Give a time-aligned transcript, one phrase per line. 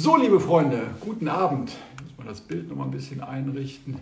[0.00, 1.72] So, liebe Freunde, guten Abend.
[1.96, 3.96] Ich muss mal das Bild noch mal ein bisschen einrichten.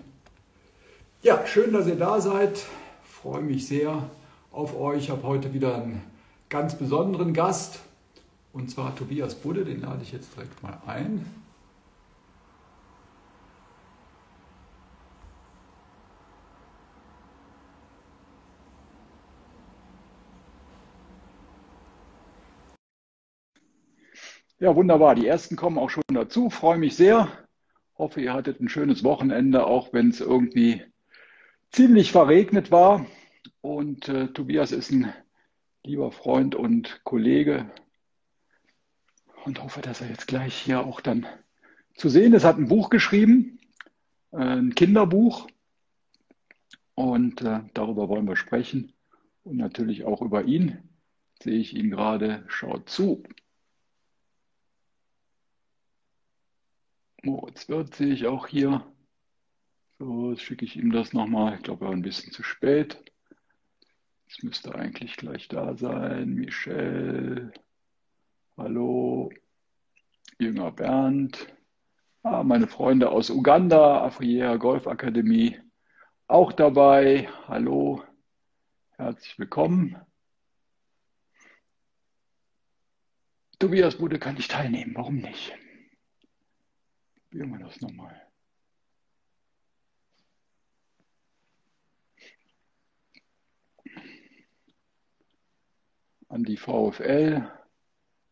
[1.22, 2.52] Ja, schön, dass ihr da seid.
[2.52, 4.02] Ich freue mich sehr
[4.52, 5.04] auf euch.
[5.04, 6.02] Ich habe heute wieder einen
[6.50, 7.80] ganz besonderen Gast.
[8.52, 11.24] Und zwar Tobias Budde, den lade ich jetzt direkt mal ein.
[24.58, 25.14] Ja, wunderbar.
[25.14, 26.48] Die ersten kommen auch schon dazu.
[26.48, 27.28] Freue mich sehr.
[27.98, 30.82] Hoffe, ihr hattet ein schönes Wochenende, auch wenn es irgendwie
[31.72, 33.04] ziemlich verregnet war.
[33.60, 35.12] Und äh, Tobias ist ein
[35.84, 37.70] lieber Freund und Kollege.
[39.44, 41.26] Und hoffe, dass er jetzt gleich hier auch dann
[41.94, 42.44] zu sehen ist.
[42.44, 43.60] Er hat ein Buch geschrieben,
[44.32, 45.48] äh, ein Kinderbuch.
[46.94, 48.94] Und äh, darüber wollen wir sprechen.
[49.44, 50.78] Und natürlich auch über ihn.
[51.42, 52.42] sehe ich ihn gerade.
[52.48, 53.22] Schaut zu.
[57.22, 58.86] Moritz Wirth sehe ich auch hier.
[59.98, 61.54] So, jetzt schicke ich ihm das nochmal.
[61.56, 63.02] Ich glaube, er war ein bisschen zu spät.
[64.28, 66.34] Es müsste eigentlich gleich da sein.
[66.34, 67.52] Michelle.
[68.56, 69.30] Hallo.
[70.38, 71.46] Jünger Bernd.
[72.22, 75.60] Ah, meine Freunde aus Uganda, Afriera Golfakademie,
[76.26, 77.28] auch dabei.
[77.46, 78.02] Hallo.
[78.96, 79.96] Herzlich willkommen.
[83.58, 84.92] Tobias Bude kann nicht teilnehmen.
[84.96, 85.56] Warum nicht?
[87.36, 88.22] Probieren wir das nochmal.
[96.30, 97.46] An die VfL.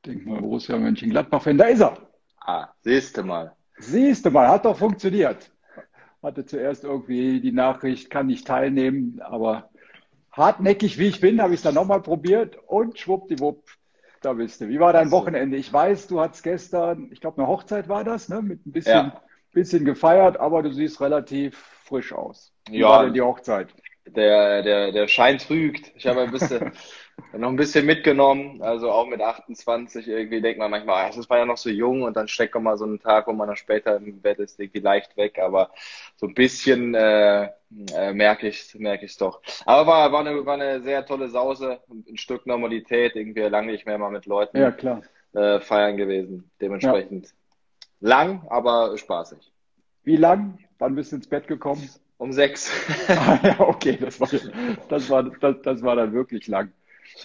[0.06, 1.58] Denk mal, Borussia Mönchengladbach-Fan.
[1.58, 1.98] Da ist er.
[2.40, 3.54] Ah, siehst du mal.
[3.76, 5.52] Siehst du mal, hat doch funktioniert.
[6.22, 9.68] Hatte zuerst irgendwie die Nachricht, kann nicht teilnehmen, aber
[10.32, 13.68] hartnäckig wie ich bin, habe ich es dann nochmal probiert und schwuppdiwupp
[14.24, 14.68] da bist du.
[14.68, 15.56] Wie war dein Wochenende?
[15.56, 18.42] Ich weiß, du hattest gestern, ich glaube, eine Hochzeit war das, ne?
[18.42, 19.22] Mit ein bisschen, ja.
[19.52, 22.52] bisschen gefeiert, aber du siehst relativ frisch aus.
[22.68, 23.68] Wie ja, war denn die Hochzeit?
[24.06, 25.92] Der, der, der Schein trügt.
[25.96, 26.72] Ich habe ein bisschen,
[27.36, 31.38] noch ein bisschen mitgenommen, also auch mit 28 irgendwie denkt man manchmal, es ist man
[31.38, 33.56] ja noch so jung und dann steckt man mal so einen Tag, wo man dann
[33.56, 35.70] später im Bett ist, irgendwie leicht weg, aber
[36.16, 37.50] so ein bisschen äh,
[37.94, 39.42] äh, merke ich merke ich doch.
[39.64, 43.86] Aber war, war, eine, war eine sehr tolle Sause, ein Stück Normalität, irgendwie lange nicht
[43.86, 45.02] mehr mal mit Leuten ja, klar.
[45.32, 47.26] Äh, feiern gewesen, dementsprechend
[48.00, 48.08] ja.
[48.08, 49.52] lang, aber spaßig.
[50.04, 50.58] Wie lang?
[50.78, 51.88] Wann bist du ins Bett gekommen?
[52.18, 52.70] Um sechs.
[53.08, 54.28] ah, ja, okay, das war,
[54.88, 56.72] das war, das, das war dann wirklich lang.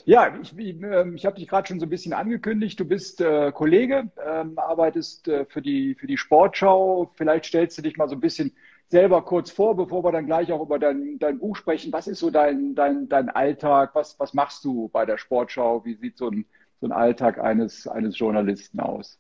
[0.06, 2.80] Ja, ich, ich, ähm, ich habe dich gerade schon so ein bisschen angekündigt.
[2.80, 7.12] Du bist äh, Kollege, ähm, arbeitest äh, für, die, für die Sportschau.
[7.16, 8.54] Vielleicht stellst du dich mal so ein bisschen
[8.90, 11.94] selber kurz vor, bevor wir dann gleich auch über dein, dein Buch sprechen.
[11.94, 13.92] Was ist so dein, dein, dein Alltag?
[13.96, 15.86] Was, was machst du bei der Sportschau?
[15.86, 16.46] Wie sieht so ein,
[16.82, 19.20] so ein Alltag eines, eines Journalisten aus?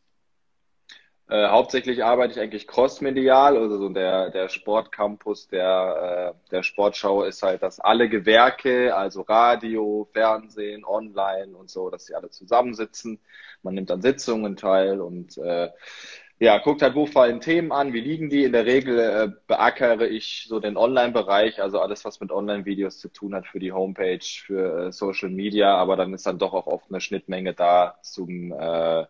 [1.29, 7.23] Äh, hauptsächlich arbeite ich eigentlich crossmedial, also so der, der Sportcampus der, äh, der Sportschau
[7.23, 13.19] ist halt, dass alle Gewerke, also Radio, Fernsehen, Online und so, dass sie alle zusammensitzen.
[13.62, 15.69] Man nimmt an Sitzungen teil und äh,
[16.39, 18.45] ja, guckt halt, wo fallen Themen an, wie liegen die.
[18.45, 23.09] In der Regel äh, beackere ich so den Online-Bereich, also alles, was mit Online-Videos zu
[23.09, 26.66] tun hat für die Homepage, für äh, Social Media, aber dann ist dann doch auch
[26.66, 29.06] oft eine Schnittmenge da zum äh,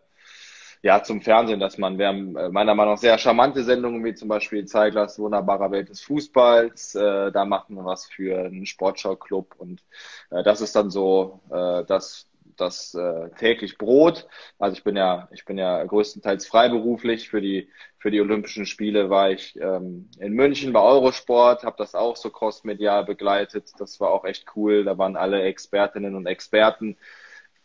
[0.82, 4.14] ja, zum Fernsehen, dass man, wir haben äh, meiner Meinung nach sehr charmante Sendungen, wie
[4.14, 9.54] zum Beispiel Zeiglers wunderbarer Welt des Fußballs, äh, da machen wir was für einen Sportschau-Club
[9.58, 9.82] und
[10.30, 14.26] äh, das ist dann so äh, das, das äh, täglich Brot.
[14.58, 17.28] Also ich bin ja, ich bin ja größtenteils freiberuflich.
[17.28, 17.68] Für die
[17.98, 22.30] für die Olympischen Spiele war ich ähm, in München bei Eurosport, habe das auch so
[22.30, 23.72] crossmedial begleitet.
[23.78, 24.84] Das war auch echt cool.
[24.84, 26.96] Da waren alle Expertinnen und Experten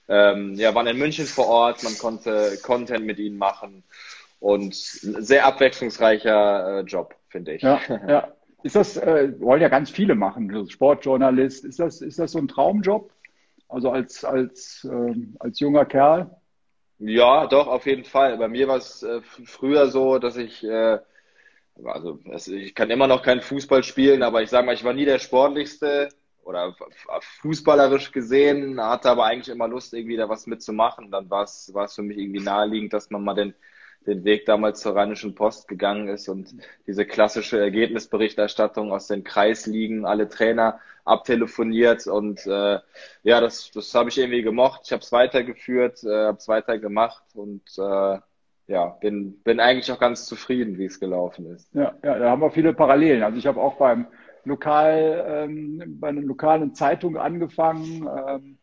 [0.07, 3.83] ähm, ja, waren in München vor Ort, man konnte Content mit ihnen machen
[4.39, 4.73] und
[5.03, 7.61] ein sehr abwechslungsreicher äh, Job, finde ich.
[7.61, 8.27] Ja, ja.
[8.63, 12.47] Ist das, äh, wollen ja ganz viele machen, Sportjournalist, ist das, ist das so ein
[12.47, 13.11] Traumjob?
[13.67, 16.29] Also als, als, ähm, als junger Kerl?
[16.99, 18.37] Ja, doch, auf jeden Fall.
[18.37, 20.99] Bei mir war es äh, früher so, dass ich, äh,
[21.83, 25.05] also ich kann immer noch kein Fußball spielen, aber ich sage mal, ich war nie
[25.05, 26.09] der sportlichste
[26.45, 26.75] oder
[27.41, 31.11] fußballerisch gesehen, hatte aber eigentlich immer Lust, irgendwie da was mitzumachen.
[31.11, 33.55] Dann war es, für mich irgendwie naheliegend, dass man mal den,
[34.05, 36.55] den Weg damals zur Rheinischen Post gegangen ist und
[36.85, 42.79] diese klassische Ergebnisberichterstattung aus den Kreisligen, alle Trainer abtelefoniert und äh,
[43.23, 44.81] ja, das, das habe ich irgendwie gemocht.
[44.85, 48.19] Ich habe es weitergeführt, äh, habe es weitergemacht und äh,
[48.67, 51.73] ja, bin, bin eigentlich auch ganz zufrieden, wie es gelaufen ist.
[51.73, 53.23] Ja, ja, da haben wir viele Parallelen.
[53.23, 54.07] Also ich habe auch beim
[54.45, 58.57] lokal, ähm, bei einer lokalen Zeitung angefangen, ähm,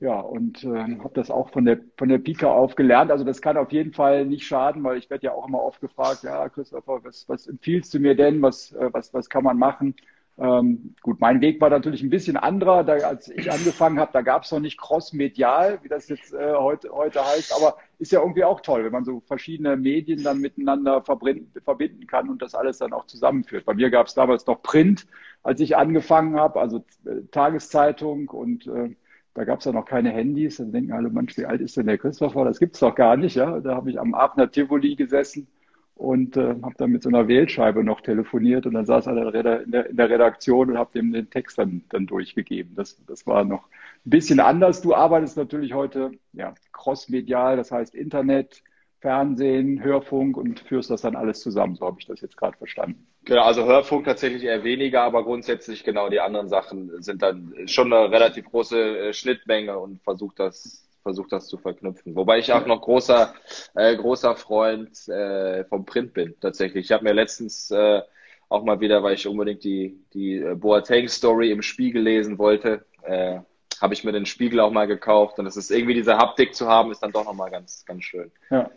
[0.00, 0.68] Ja, und äh,
[1.00, 3.10] habe das auch von der, von der Pika auf gelernt.
[3.10, 5.80] Also das kann auf jeden Fall nicht schaden, weil ich werde ja auch immer oft
[5.80, 8.42] gefragt, ja, Christopher, was, was empfiehlst du mir denn?
[8.42, 9.94] Was, äh, was, was kann man machen?
[10.36, 12.82] Ähm, gut, mein Weg war natürlich ein bisschen anderer.
[12.82, 16.54] Da, als ich angefangen habe, da gab es noch nicht cross-medial, wie das jetzt äh,
[16.54, 17.54] heute, heute heißt.
[17.54, 22.28] Aber ist ja irgendwie auch toll, wenn man so verschiedene Medien dann miteinander verbinden kann
[22.28, 23.64] und das alles dann auch zusammenführt.
[23.64, 25.06] Bei mir gab es damals noch Print,
[25.44, 28.96] als ich angefangen habe, also äh, Tageszeitung und äh,
[29.34, 30.56] da gab es ja noch keine Handys.
[30.56, 32.44] Dann denken alle, Mensch, wie alt ist denn der Christopher?
[32.44, 33.36] Das gibt's doch gar nicht.
[33.36, 33.60] Ja?
[33.60, 35.48] Da habe ich am Aachener Tivoli gesessen
[35.94, 39.70] und äh, habe dann mit so einer Wählscheibe noch telefoniert und dann saß er in
[39.96, 42.74] der, Redaktion und habe dem den Text dann, dann durchgegeben.
[42.74, 43.68] Das, das war noch
[44.04, 44.82] ein bisschen anders.
[44.82, 48.62] Du arbeitest natürlich heute ja, crossmedial, das heißt Internet,
[49.00, 51.76] Fernsehen, Hörfunk und führst das dann alles zusammen.
[51.76, 53.06] So habe ich das jetzt gerade verstanden.
[53.24, 57.92] Genau, also Hörfunk tatsächlich eher weniger, aber grundsätzlich genau die anderen Sachen sind dann schon
[57.92, 62.16] eine relativ große äh, Schnittmenge und versucht das versucht das zu verknüpfen.
[62.16, 63.32] Wobei ich auch noch großer,
[63.74, 66.86] äh, großer Freund äh, vom Print bin, tatsächlich.
[66.86, 68.02] Ich habe mir letztens äh,
[68.48, 73.38] auch mal wieder, weil ich unbedingt die, die äh, Boateng-Story im Spiegel lesen wollte, äh,
[73.80, 75.38] habe ich mir den Spiegel auch mal gekauft.
[75.38, 78.32] Und es ist irgendwie diese Haptik zu haben, ist dann doch nochmal ganz, ganz schön.
[78.50, 78.70] Ja.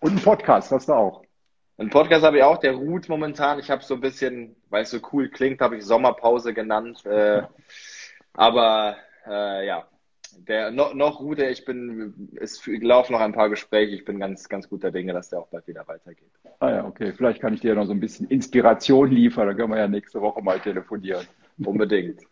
[0.00, 1.22] Und einen Podcast hast du auch.
[1.78, 3.60] Einen Podcast habe ich auch, der ruht momentan.
[3.60, 7.06] Ich habe so ein bisschen, weil es so cool klingt, habe ich Sommerpause genannt.
[7.06, 7.42] Äh,
[8.34, 8.96] aber
[9.26, 9.86] äh, ja,
[10.38, 11.50] der noch, noch ruht er.
[11.50, 13.94] Ich bin, es laufen noch ein paar Gespräche.
[13.94, 16.30] Ich bin ganz, ganz guter Dinge, dass der auch bald wieder weitergeht.
[16.58, 17.12] Ah ja, okay.
[17.12, 19.46] Vielleicht kann ich dir ja noch so ein bisschen Inspiration liefern.
[19.46, 21.26] Dann können wir ja nächste Woche mal telefonieren.
[21.64, 22.20] Unbedingt.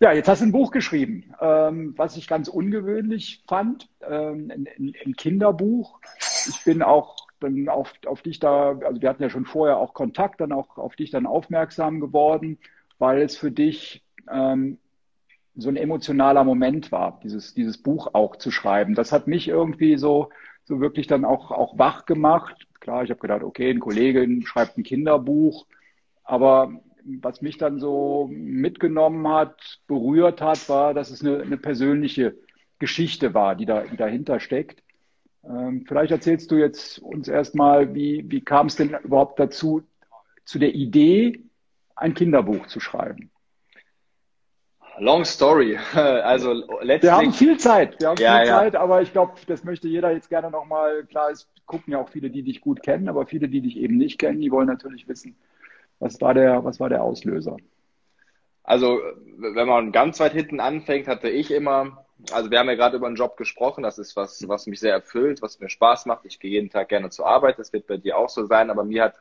[0.00, 4.66] Ja, jetzt hast du ein Buch geschrieben, ähm, was ich ganz ungewöhnlich fand, ähm, ein,
[5.06, 6.00] ein, Kinderbuch.
[6.48, 9.94] Ich bin auch dann auf, auf dich da, also wir hatten ja schon vorher auch
[9.94, 12.58] Kontakt, dann auch auf dich dann aufmerksam geworden,
[12.98, 14.78] weil es für dich ähm,
[15.54, 18.94] so ein emotionaler Moment war, dieses, dieses Buch auch zu schreiben.
[18.94, 20.30] Das hat mich irgendwie so,
[20.64, 22.66] so wirklich dann auch, auch wach gemacht.
[22.80, 25.66] Klar, ich habe gedacht, okay, ein Kollege schreibt ein Kinderbuch,
[26.24, 26.72] aber
[27.04, 32.36] was mich dann so mitgenommen hat, berührt hat, war, dass es eine, eine persönliche
[32.78, 34.82] Geschichte war, die, da, die dahinter steckt.
[35.44, 39.82] Ähm, vielleicht erzählst du jetzt uns erstmal, wie, wie kam es denn überhaupt dazu,
[40.44, 41.44] zu der Idee,
[41.96, 43.31] ein Kinderbuch zu schreiben?
[45.02, 45.78] Long story.
[45.94, 47.02] Also letztlich.
[47.02, 48.00] Wir haben viel Zeit.
[48.00, 48.58] Wir haben ja, viel ja.
[48.58, 51.04] Zeit, aber ich glaube, das möchte jeder jetzt gerne nochmal.
[51.04, 53.96] Klar, es gucken ja auch viele, die dich gut kennen, aber viele, die dich eben
[53.96, 55.36] nicht kennen, die wollen natürlich wissen,
[55.98, 57.56] was war der, was war der Auslöser?
[58.62, 59.00] Also,
[59.38, 63.08] wenn man ganz weit hinten anfängt, hatte ich immer, also wir haben ja gerade über
[63.08, 66.24] einen Job gesprochen, das ist was, was mich sehr erfüllt, was mir Spaß macht.
[66.26, 68.84] Ich gehe jeden Tag gerne zur Arbeit, das wird bei dir auch so sein, aber
[68.84, 69.14] mir hat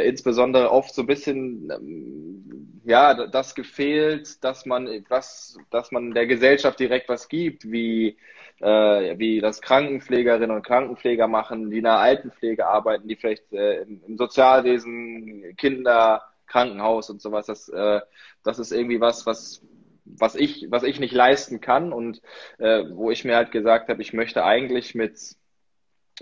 [0.00, 6.26] insbesondere oft so ein bisschen ähm, ja das gefehlt, dass man was, dass man der
[6.26, 8.16] Gesellschaft direkt was gibt, wie
[8.60, 13.82] äh, wie das Krankenpflegerinnen und Krankenpfleger machen, die in der Altenpflege arbeiten, die vielleicht äh,
[13.82, 17.46] im, im, Sozialwesen, Kinder, Krankenhaus und sowas.
[17.46, 18.00] Das, äh,
[18.44, 19.62] das ist irgendwie was, was
[20.04, 22.20] was ich was ich nicht leisten kann und
[22.58, 25.36] äh, wo ich mir halt gesagt habe, ich möchte eigentlich mit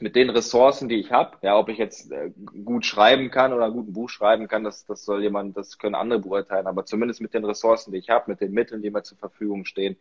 [0.03, 2.31] mit den Ressourcen, die ich habe, ja, ob ich jetzt äh,
[2.65, 5.95] gut schreiben kann oder gut ein Buch schreiben kann, das, das soll jemand, das können
[5.95, 9.03] andere beurteilen, aber zumindest mit den Ressourcen, die ich habe, mit den Mitteln, die mir
[9.03, 9.97] zur Verfügung stehen,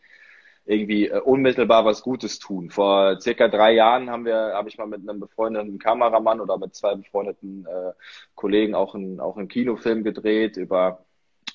[0.65, 2.69] irgendwie äh, unmittelbar was Gutes tun.
[2.69, 6.75] Vor circa drei Jahren haben wir, habe ich mal mit einem befreundeten Kameramann oder mit
[6.75, 7.93] zwei befreundeten äh,
[8.35, 11.05] Kollegen auch einen auch einen Kinofilm gedreht über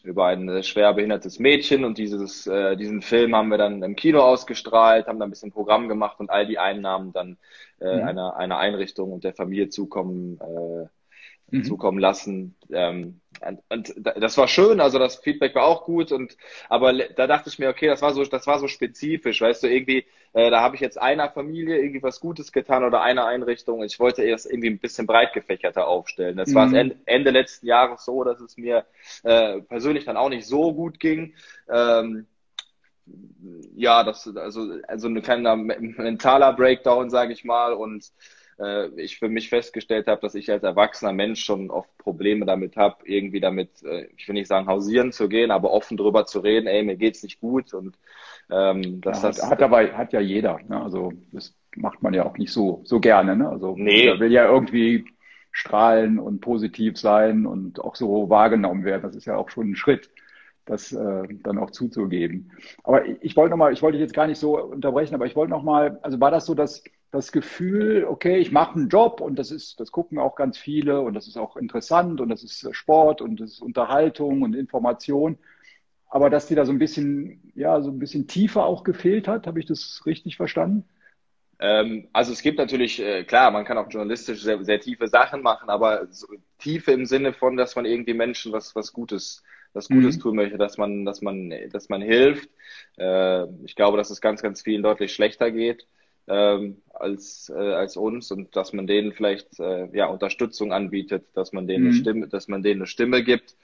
[0.04, 4.20] über ein schwer behindertes Mädchen und dieses, äh, diesen Film haben wir dann im Kino
[4.20, 7.38] ausgestrahlt, haben dann ein bisschen Programm gemacht und all die Einnahmen dann
[7.80, 8.08] äh, mhm.
[8.08, 10.86] einer, einer Einrichtung und der Familie zukommen, äh,
[11.50, 11.64] mhm.
[11.64, 12.54] zukommen lassen.
[12.70, 16.36] Ähm, und, und, das war schön, also das Feedback war auch gut und
[16.68, 19.66] aber da dachte ich mir, okay, das war so, das war so spezifisch, weißt du,
[19.66, 23.82] irgendwie, äh, da habe ich jetzt einer Familie irgendwie was Gutes getan oder einer Einrichtung
[23.82, 26.36] ich wollte erst irgendwie ein bisschen breit gefächerter aufstellen.
[26.36, 26.54] Das mhm.
[26.54, 28.84] war Ende, Ende letzten Jahres so, dass es mir
[29.24, 31.34] äh, persönlich dann auch nicht so gut ging.
[31.68, 32.26] Ähm,
[33.76, 38.10] ja, das also also ein kleiner mentaler Breakdown, sage ich mal und
[38.58, 42.76] äh, ich für mich festgestellt habe, dass ich als erwachsener Mensch schon oft Probleme damit
[42.76, 46.40] habe, irgendwie damit, äh, ich will nicht sagen hausieren zu gehen, aber offen drüber zu
[46.40, 47.96] reden, ey, mir geht's nicht gut und
[48.50, 50.58] ähm, das, ja, das hat, aber hat ja jeder.
[50.68, 50.82] Ne?
[50.82, 53.36] Also das macht man ja auch nicht so so gerne.
[53.36, 53.48] Ne?
[53.48, 54.18] Also nee.
[54.18, 55.06] will ja irgendwie
[55.50, 59.02] strahlen und positiv sein und auch so wahrgenommen werden.
[59.02, 60.10] Das ist ja auch schon ein Schritt
[60.66, 62.52] das äh, dann auch zuzugeben.
[62.84, 65.36] Aber ich, ich wollte noch mal, ich wollte jetzt gar nicht so unterbrechen, aber ich
[65.36, 66.82] wollte noch mal, also war das so, dass
[67.14, 71.00] das Gefühl, okay, ich mache einen Job und das ist, das gucken auch ganz viele
[71.00, 75.38] und das ist auch interessant und das ist Sport und das ist Unterhaltung und Information.
[76.08, 79.46] aber dass dir da so ein bisschen, ja, so ein bisschen tiefer auch gefehlt hat.
[79.46, 80.84] Habe ich das richtig verstanden?
[81.60, 85.42] Ähm, also es gibt natürlich, äh, klar, man kann auch journalistisch sehr, sehr tiefe Sachen
[85.42, 86.26] machen, aber so
[86.58, 90.20] Tiefe im Sinne von, dass man irgendwie Menschen was, was Gutes, was Gutes mhm.
[90.20, 92.50] tun möchte, dass man, dass man, dass man hilft.
[92.98, 95.86] Äh, ich glaube, dass es ganz, ganz vielen deutlich schlechter geht
[96.28, 101.52] ähm, als, äh, als uns und dass man denen vielleicht äh, ja, Unterstützung anbietet, dass
[101.52, 101.90] man denen mhm.
[101.90, 103.56] eine Stimme, dass man denen eine Stimme gibt.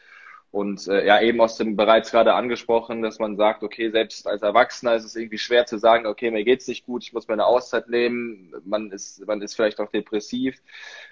[0.52, 4.43] Und äh, ja, eben aus dem bereits gerade angesprochen, dass man sagt, okay, selbst als
[4.43, 7.47] Erwachsener ist es irgendwie schwer zu sagen, okay, mir geht's nicht gut, ich muss meine
[7.47, 10.61] Auszeit nehmen, man ist, man ist vielleicht auch depressiv.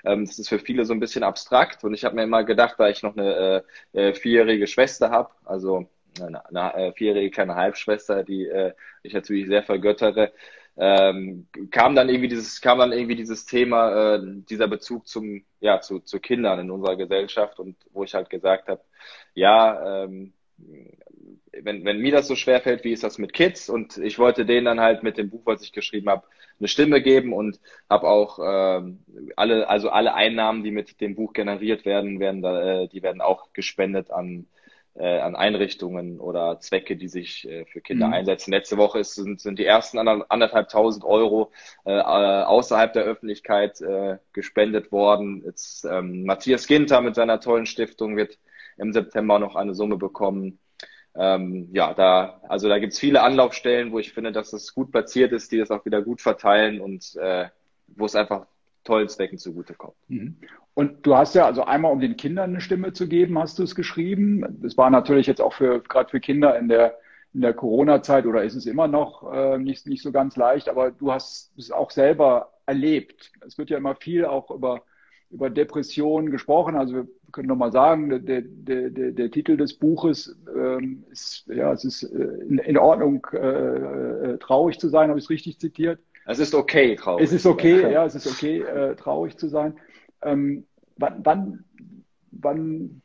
[0.05, 1.85] Ähm, das ist für viele so ein bisschen abstrakt.
[1.85, 3.64] Und ich habe mir immer gedacht, da ich noch eine
[3.95, 5.87] äh, äh vierjährige Schwester habe, also
[6.21, 8.73] eine, eine äh, vierjährige kleine Halbschwester, die äh,
[9.05, 10.33] ich natürlich sehr vergöttere,
[10.79, 15.81] ähm, kam dann irgendwie dieses, kam dann irgendwie dieses Thema, äh, dieser Bezug zum, ja,
[15.81, 18.83] zu, zu Kindern in unserer Gesellschaft und wo ich halt gesagt habe,
[19.35, 20.33] ja, ähm,
[21.53, 23.69] wenn, wenn mir das so schwer fällt, wie ist das mit Kids?
[23.69, 26.25] Und ich wollte denen dann halt mit dem Buch, was ich geschrieben habe,
[26.59, 29.01] eine Stimme geben und habe auch ähm,
[29.37, 33.21] alle, also alle Einnahmen, die mit dem Buch generiert werden, werden da, äh, die werden
[33.21, 34.47] auch gespendet an
[34.95, 38.14] äh, an Einrichtungen oder Zwecke, die sich äh, für Kinder mhm.
[38.14, 38.50] einsetzen.
[38.50, 41.52] Letzte Woche ist, sind, sind die ersten anderthalbtausend Euro
[41.85, 45.42] äh, außerhalb der Öffentlichkeit äh, gespendet worden.
[45.45, 48.38] Jetzt, ähm, Matthias Ginter mit seiner tollen Stiftung wird
[48.76, 50.59] im September noch eine Summe bekommen.
[51.14, 55.33] Ähm, ja, da, also da gibt's viele Anlaufstellen, wo ich finde, dass es gut platziert
[55.33, 57.49] ist, die das auch wieder gut verteilen und äh,
[57.88, 58.47] wo es einfach
[58.85, 59.97] tollen Zwecken zugutekommt.
[60.09, 60.37] Mhm.
[60.75, 63.65] Und du hast ja, also einmal um den Kindern eine Stimme zu geben, hast du
[63.65, 64.45] es geschrieben.
[64.63, 66.99] Das war natürlich jetzt auch für, gerade für Kinder in der,
[67.35, 70.93] in der Corona-Zeit oder ist es immer noch äh, nicht, nicht so ganz leicht, aber
[70.93, 73.33] du hast es auch selber erlebt.
[73.47, 74.83] Es wird ja immer viel auch über,
[75.31, 76.77] über Depressionen gesprochen.
[76.77, 81.73] Also wir können nochmal sagen, der, der, der, der Titel des Buches ähm, ist, ja,
[81.73, 85.59] es ist äh, in, in Ordnung, äh, äh, traurig zu sein, habe ich es richtig
[85.59, 85.99] zitiert?
[86.29, 87.25] Es ist okay, traurig.
[87.25, 89.79] Es ist okay, ja, es ist okay, äh, traurig zu sein.
[90.21, 90.67] Ähm,
[90.99, 91.65] wann, wann,
[92.31, 93.01] wann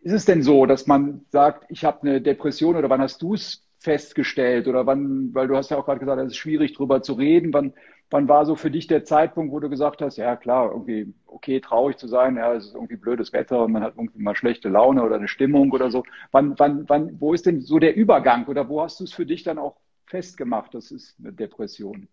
[0.00, 3.34] ist es denn so, dass man sagt, ich habe eine Depression oder wann hast du
[3.34, 7.00] es festgestellt oder wann, weil du hast ja auch gerade gesagt, es ist schwierig drüber
[7.00, 7.74] zu reden, wann,
[8.10, 11.60] wann war so für dich der Zeitpunkt, wo du gesagt hast, ja klar, irgendwie okay,
[11.60, 14.68] traurig zu sein, ja, es ist irgendwie blödes Wetter und man hat irgendwie mal schlechte
[14.68, 16.02] Laune oder eine Stimmung oder so.
[16.32, 19.26] Wann, wann, wann, wo ist denn so der Übergang oder wo hast du es für
[19.26, 19.76] dich dann auch
[20.10, 22.08] festgemacht, das ist eine Depression?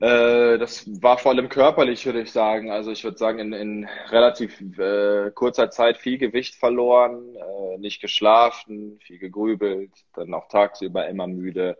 [0.00, 2.70] Äh, das war vor allem körperlich, würde ich sagen.
[2.70, 8.00] Also ich würde sagen, in, in relativ äh, kurzer Zeit viel Gewicht verloren, äh, nicht
[8.00, 11.76] geschlafen, viel gegrübelt, dann auch tagsüber immer müde,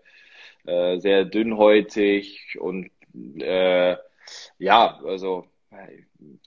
[0.66, 2.90] äh, sehr dünnhäutig und
[3.38, 3.96] äh,
[4.58, 5.46] ja, also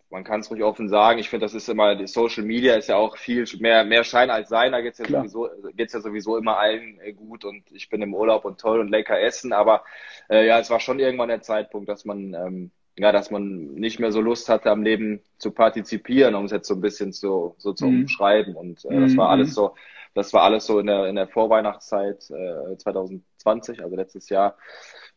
[0.09, 1.19] man kann es ruhig offen sagen.
[1.19, 4.29] Ich finde, das ist immer, die Social Media ist ja auch viel mehr, mehr Schein
[4.29, 4.73] als Sein.
[4.73, 8.13] Da geht's ja sowieso, geht's ja sowieso immer allen äh, gut und ich bin im
[8.13, 9.53] Urlaub und toll und lecker essen.
[9.53, 9.83] Aber
[10.29, 13.99] äh, ja, es war schon irgendwann der Zeitpunkt, dass man, ähm, ja, dass man nicht
[13.99, 17.55] mehr so Lust hatte, am Leben zu partizipieren, um es jetzt so ein bisschen zu,
[17.57, 18.01] so zu mhm.
[18.01, 18.55] umschreiben.
[18.55, 19.53] Und äh, das war alles mhm.
[19.53, 19.75] so,
[20.13, 24.57] das war alles so in der, in der Vorweihnachtszeit äh, 2020, also letztes Jahr.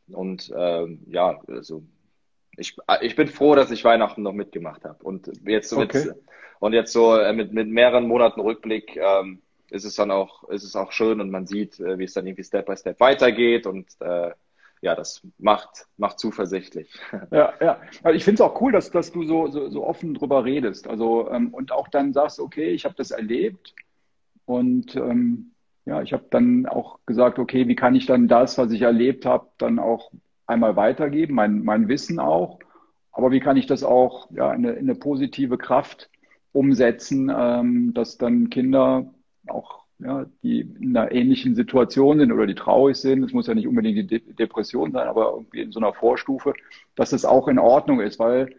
[0.09, 1.83] Und ähm, ja, also
[2.57, 5.03] ich, ich bin froh, dass ich Weihnachten noch mitgemacht habe.
[5.03, 6.05] Und jetzt so okay.
[6.07, 6.15] mit,
[6.59, 10.65] und jetzt so äh, mit, mit mehreren Monaten Rückblick ähm, ist es dann auch, ist
[10.65, 13.67] es auch schön und man sieht, äh, wie es dann irgendwie Step by Step weitergeht
[13.67, 14.31] und äh,
[14.83, 16.93] ja, das macht, macht zuversichtlich.
[17.31, 17.81] Ja, ja.
[18.03, 20.87] Also ich finde es auch cool, dass, dass du so, so, so offen drüber redest.
[20.87, 23.75] Also ähm, und auch dann sagst, okay, ich habe das erlebt
[24.45, 25.53] und ähm,
[25.87, 29.25] ja, ich habe dann auch gesagt, okay, wie kann ich dann das, was ich erlebt
[29.25, 30.11] habe, dann auch
[30.47, 32.59] einmal weitergeben, mein, mein Wissen auch.
[33.13, 36.11] Aber wie kann ich das auch ja, in, eine, in eine positive Kraft
[36.53, 39.13] umsetzen, ähm, dass dann Kinder
[39.47, 43.55] auch, ja, die in einer ähnlichen Situation sind oder die traurig sind, es muss ja
[43.55, 46.55] nicht unbedingt die De Depression sein, aber irgendwie in so einer Vorstufe,
[46.95, 48.55] dass das auch in Ordnung ist, weil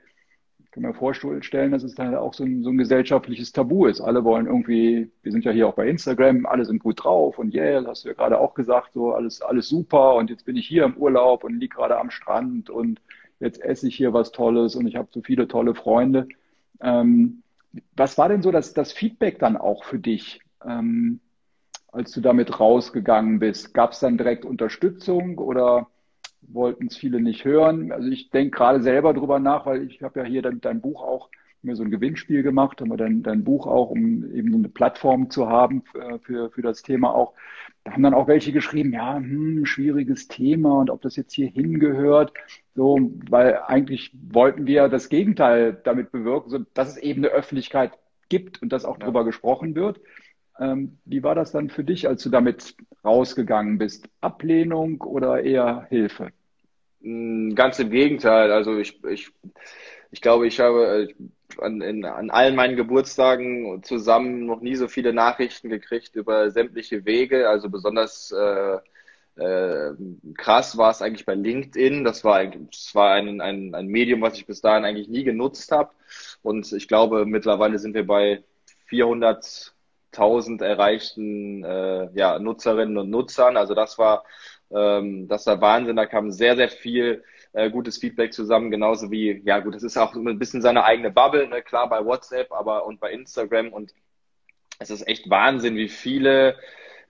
[0.78, 4.00] kann mir vorstellen, dass es dann auch so ein, so ein gesellschaftliches Tabu ist.
[4.00, 7.56] Alle wollen irgendwie, wir sind ja hier auch bei Instagram, alle sind gut drauf und
[7.56, 10.68] yeah, hast du ja gerade auch gesagt, so alles, alles super und jetzt bin ich
[10.68, 13.02] hier im Urlaub und liege gerade am Strand und
[13.40, 16.28] jetzt esse ich hier was Tolles und ich habe so viele tolle Freunde.
[16.80, 17.42] Ähm,
[17.96, 21.22] was war denn so das, das Feedback dann auch für dich, ähm,
[21.92, 23.74] als du damit rausgegangen bist?
[23.74, 25.88] Gab es dann direkt Unterstützung oder
[26.48, 27.92] wollten es viele nicht hören.
[27.92, 31.02] Also ich denke gerade selber drüber nach, weil ich habe ja hier dann dein Buch
[31.02, 31.30] auch
[31.68, 34.70] mir so ein Gewinnspiel gemacht, haben wir dann dein Buch auch, um eben so eine
[34.70, 37.34] Plattform zu haben für, für, für das Thema auch.
[37.84, 41.48] Da haben dann auch welche geschrieben, ja, hm, schwieriges Thema und ob das jetzt hier
[41.48, 42.34] hingehört.
[42.76, 47.92] So, weil eigentlich wollten wir das Gegenteil damit bewirken, so, dass es eben eine Öffentlichkeit
[48.30, 49.06] gibt und dass auch ja.
[49.06, 50.00] drüber gesprochen wird.
[50.60, 54.10] Ähm, wie war das dann für dich, als du damit rausgegangen bist?
[54.22, 56.32] Ablehnung oder eher Hilfe?
[57.02, 58.52] Mm, ganz im Gegenteil.
[58.52, 59.32] Also ich, ich,
[60.12, 64.88] ich glaube, ich habe äh, an, in, an allen meinen Geburtstagen zusammen noch nie so
[64.88, 67.50] viele Nachrichten gekriegt über sämtliche Wege.
[67.50, 68.78] Also besonders äh,
[69.38, 69.94] äh,
[70.38, 72.04] krass war es eigentlich bei LinkedIn.
[72.04, 75.72] Das war, das war ein, ein, ein Medium, was ich bis dahin eigentlich nie genutzt
[75.72, 75.92] habe.
[76.42, 78.44] Und ich glaube, mittlerweile sind wir bei
[78.90, 83.58] 400.000 erreichten äh, ja, Nutzerinnen und Nutzern.
[83.58, 84.24] Also das war,
[84.72, 85.96] ähm, das war Wahnsinn.
[85.96, 89.98] Da kam sehr, sehr viel äh, gutes Feedback zusammen, genauso wie, ja gut, das ist
[89.98, 91.62] auch ein bisschen seine eigene Bubble, ne?
[91.62, 93.94] klar bei WhatsApp, aber und bei Instagram und
[94.80, 96.56] es ist echt Wahnsinn, wie viele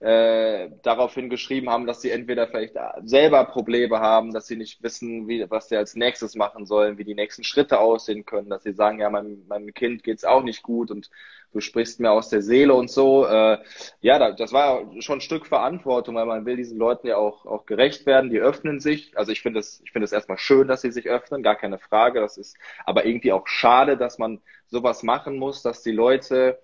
[0.00, 5.26] äh, daraufhin geschrieben haben, dass sie entweder vielleicht selber Probleme haben, dass sie nicht wissen,
[5.26, 8.72] wie, was sie als nächstes machen sollen, wie die nächsten Schritte aussehen können, dass sie
[8.72, 11.10] sagen, ja, meinem, meinem Kind geht's auch nicht gut und
[11.52, 13.26] du sprichst mir aus der Seele und so.
[13.26, 13.58] Äh,
[14.00, 17.66] ja, das war schon ein Stück Verantwortung, weil man will diesen Leuten ja auch, auch
[17.66, 19.16] gerecht werden, die öffnen sich.
[19.16, 21.78] Also ich finde es, ich finde es erstmal schön, dass sie sich öffnen, gar keine
[21.78, 22.20] Frage.
[22.20, 26.58] Das ist aber irgendwie auch schade, dass man sowas machen muss, dass die Leute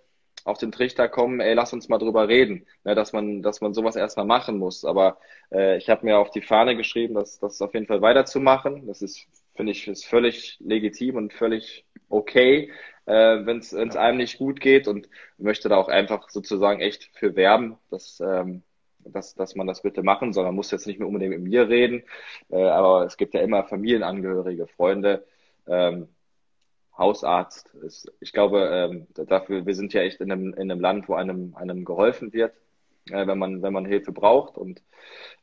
[0.44, 3.74] auf den Trichter kommen, ey, lass uns mal drüber reden, ne, dass man, dass man
[3.74, 4.84] sowas erstmal machen muss.
[4.84, 5.18] Aber
[5.50, 8.86] äh, ich habe mir auf die Fahne geschrieben, dass das auf jeden Fall weiterzumachen.
[8.86, 12.70] Das ist, finde ich, ist völlig legitim und völlig okay,
[13.06, 13.12] äh,
[13.46, 15.08] wenn es einem nicht gut geht und
[15.38, 18.62] möchte da auch einfach sozusagen echt für werben, dass ähm,
[19.06, 20.44] dass, dass man das bitte machen soll.
[20.44, 22.04] Man muss jetzt nicht mehr unbedingt mit mir reden,
[22.50, 25.26] äh, aber es gibt ja immer Familienangehörige, Freunde,
[25.66, 26.08] ähm,
[26.96, 31.08] Hausarzt ist, ich glaube, ähm, dafür, wir sind ja echt in einem, in einem Land,
[31.08, 32.54] wo einem, einem geholfen wird,
[33.10, 34.56] äh, wenn man, wenn man Hilfe braucht.
[34.56, 34.82] Und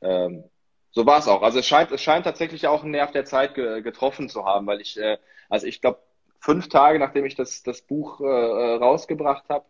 [0.02, 0.46] ähm,
[0.92, 1.42] so war es auch.
[1.42, 4.66] Also es scheint, es scheint tatsächlich auch einen Nerv der Zeit ge getroffen zu haben,
[4.68, 5.18] weil ich, äh,
[5.50, 6.00] also ich glaube,
[6.40, 9.66] fünf Tage nachdem ich das, das Buch äh, rausgebracht habe,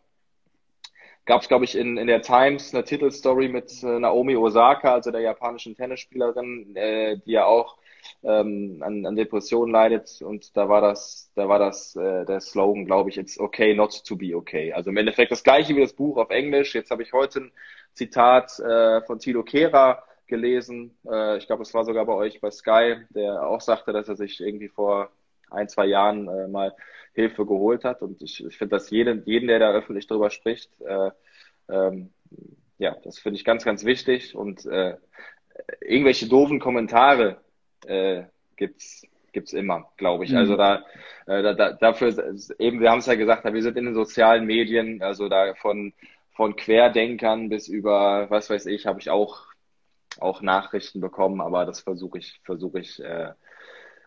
[1.25, 5.11] gab es, glaube ich, in, in der Times eine Titelstory mit äh, Naomi Osaka, also
[5.11, 7.77] der japanischen Tennisspielerin, äh, die ja auch
[8.23, 12.85] ähm, an, an Depressionen leidet und da war das, da war das äh, der Slogan,
[12.85, 14.73] glaube ich, it's okay not to be okay.
[14.73, 16.75] Also im Endeffekt das gleiche wie das Buch auf Englisch.
[16.75, 17.51] Jetzt habe ich heute ein
[17.93, 20.97] Zitat äh, von Tilo Kehrer gelesen.
[21.09, 24.15] Äh, ich glaube, es war sogar bei euch bei Sky, der auch sagte, dass er
[24.15, 25.11] sich irgendwie vor
[25.51, 26.73] ein, zwei Jahren äh, mal
[27.13, 28.01] Hilfe geholt hat.
[28.01, 31.11] Und ich, ich finde, dass jeden, jeden, der da öffentlich drüber spricht, äh,
[31.69, 32.11] ähm,
[32.77, 34.35] ja, das finde ich ganz, ganz wichtig.
[34.35, 34.97] Und äh,
[35.81, 37.41] irgendwelche doofen Kommentare
[37.85, 38.23] äh,
[38.55, 40.35] gibt's gibt's immer, glaube ich.
[40.35, 40.59] Also mhm.
[40.59, 40.83] Also
[41.25, 44.45] da, äh, da, dafür eben, wir haben es ja gesagt, wir sind in den sozialen
[44.45, 45.93] Medien, also da von
[46.33, 49.45] von Querdenkern bis über was weiß ich, habe ich auch
[50.19, 53.31] auch Nachrichten bekommen, aber das versuche ich versuche ich äh,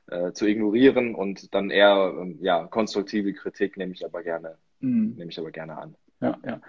[0.09, 5.15] äh, zu ignorieren und dann eher ähm, ja konstruktive Kritik nehme ich aber gerne mhm.
[5.17, 5.95] nehme ich aber gerne an.
[6.21, 6.61] Ja, ja.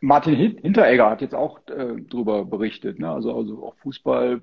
[0.00, 3.10] Martin Hinteregger hat jetzt auch äh, darüber berichtet, ne?
[3.10, 4.40] also also auch Fußball äh,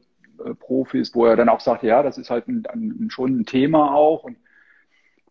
[0.59, 3.93] Profis, wo er dann auch sagt, ja, das ist halt ein, ein, schon ein Thema
[3.93, 4.37] auch und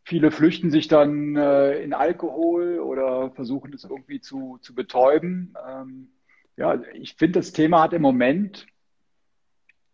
[0.05, 5.55] viele flüchten sich dann äh, in Alkohol oder versuchen es irgendwie zu, zu betäuben.
[5.69, 6.09] Ähm,
[6.57, 8.67] ja, ich finde, das Thema hat im Moment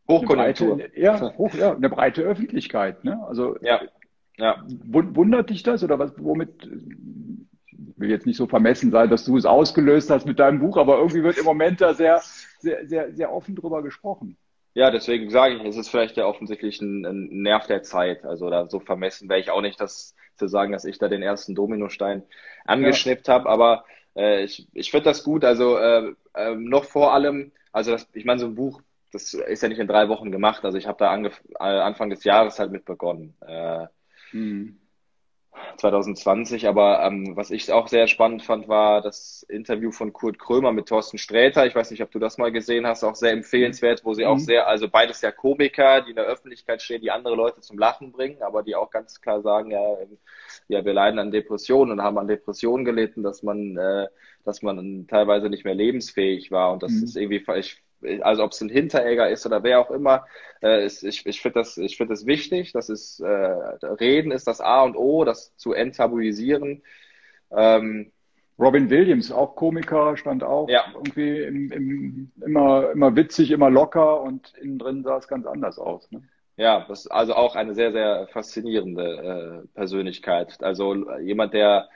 [0.09, 0.75] Hochkonjunktur.
[0.75, 3.05] Eine breite, ja, hoch, ja, eine breite Öffentlichkeit.
[3.05, 3.25] Ne?
[3.27, 3.81] Also ja,
[4.37, 4.63] ja.
[4.69, 9.37] wundert dich das oder was, womit ich will jetzt nicht so vermessen sein, dass du
[9.37, 12.21] es ausgelöst hast mit deinem Buch, aber irgendwie wird im Moment da sehr,
[12.59, 14.37] sehr, sehr, sehr offen drüber gesprochen.
[14.75, 18.25] Ja, deswegen sage ich, es ist vielleicht ja offensichtlich ein, ein Nerv der Zeit.
[18.25, 21.23] Also da so vermessen wäre ich auch nicht, das zu sagen, dass ich da den
[21.23, 22.23] ersten Dominostein
[22.65, 23.35] angeschnippt ja.
[23.35, 23.49] habe.
[23.49, 23.85] Aber
[24.17, 25.45] äh, ich, ich finde das gut.
[25.45, 28.81] Also äh, äh, noch vor allem, also das, ich meine, so ein Buch,
[29.13, 30.65] das ist ja nicht in drei Wochen gemacht.
[30.65, 33.35] Also ich habe da äh, Anfang des Jahres halt mit begonnen.
[33.47, 33.87] Äh,
[34.31, 34.79] hm.
[35.77, 36.69] 2020.
[36.69, 40.89] Aber ähm, was ich auch sehr spannend fand, war das Interview von Kurt Krömer mit
[40.89, 41.67] Thorsten Sträter.
[41.67, 44.29] Ich weiß nicht, ob du das mal gesehen hast, auch sehr empfehlenswert, wo sie mhm.
[44.29, 47.79] auch sehr, also beides ja Komiker, die in der Öffentlichkeit stehen, die andere Leute zum
[47.79, 49.97] Lachen bringen, aber die auch ganz klar sagen, ja,
[50.69, 54.09] ja, wir leiden an Depressionen und haben an Depressionen gelitten, dass man, äh,
[54.45, 56.73] dass man teilweise nicht mehr lebensfähig war.
[56.73, 57.05] Und das mhm.
[57.05, 57.83] ist irgendwie, ich
[58.23, 60.27] also ob es ein Hinteregger ist oder wer auch immer,
[60.63, 62.73] äh, ist, ich, ich finde das, ich finde das wichtig.
[62.73, 66.83] Das ist äh, Reden ist das A und O, das zu enttabuisieren.
[67.51, 68.13] Ähm,
[68.59, 70.85] Robin Williams, auch Komiker, stand auch ja.
[70.95, 75.79] irgendwie im, im, immer, immer witzig, immer locker und innen drin sah es ganz anders
[75.79, 76.11] aus.
[76.11, 76.23] Ne?
[76.57, 80.63] Ja, das ist also auch eine sehr, sehr faszinierende äh, Persönlichkeit.
[80.63, 81.89] Also jemand, der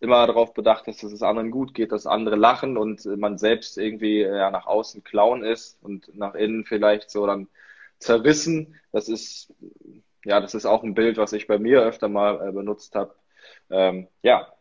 [0.00, 3.76] immer darauf bedacht ist, dass es anderen gut geht, dass andere lachen und man selbst
[3.76, 7.48] irgendwie ja, nach außen Clown ist und nach innen vielleicht so dann
[7.98, 8.76] zerrissen.
[8.92, 9.52] Das ist
[10.24, 13.14] ja, das ist auch ein Bild, was ich bei mir öfter mal äh, benutzt habe.
[13.70, 14.52] Ähm, ja,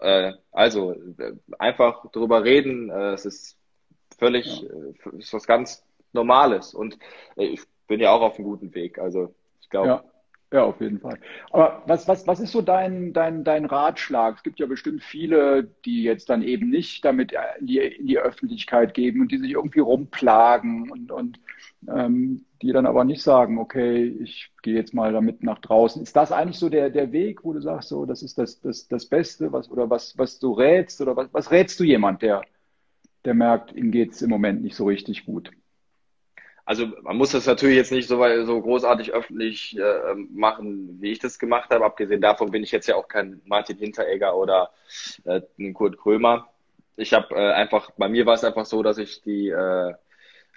[0.00, 3.56] äh, also äh, einfach drüber reden, äh, es ist
[4.18, 4.68] völlig, ja.
[4.68, 6.98] äh, ist was ganz Normales und
[7.36, 7.60] äh, ich
[7.92, 8.98] bin ja auch auf einem guten Weg.
[8.98, 9.88] Also ich glaube.
[9.88, 10.04] Ja.
[10.50, 11.18] Ja, auf jeden Fall.
[11.50, 14.36] Aber was, was, was ist so dein, dein, dein Ratschlag?
[14.36, 18.18] Es gibt ja bestimmt viele, die jetzt dann eben nicht damit in die, in die
[18.18, 21.40] Öffentlichkeit geben und die sich irgendwie rumplagen und, und
[21.88, 26.02] ähm, die dann aber nicht sagen, okay, ich gehe jetzt mal damit nach draußen.
[26.02, 28.88] Ist das eigentlich so der, der Weg, wo du sagst, so, das ist das, das,
[28.88, 32.42] das Beste, was, oder was, was du rätst, oder was, was rätst du jemand, der,
[33.24, 35.50] der merkt, ihm geht's im Moment nicht so richtig gut?
[36.64, 41.18] Also man muss das natürlich jetzt nicht so, so großartig öffentlich äh, machen, wie ich
[41.18, 41.84] das gemacht habe.
[41.84, 44.70] Abgesehen davon bin ich jetzt ja auch kein Martin Hinteregger oder
[45.24, 46.48] äh, ein Kurt Krömer.
[46.96, 49.94] Ich habe äh, einfach, bei mir war es einfach so, dass ich die äh,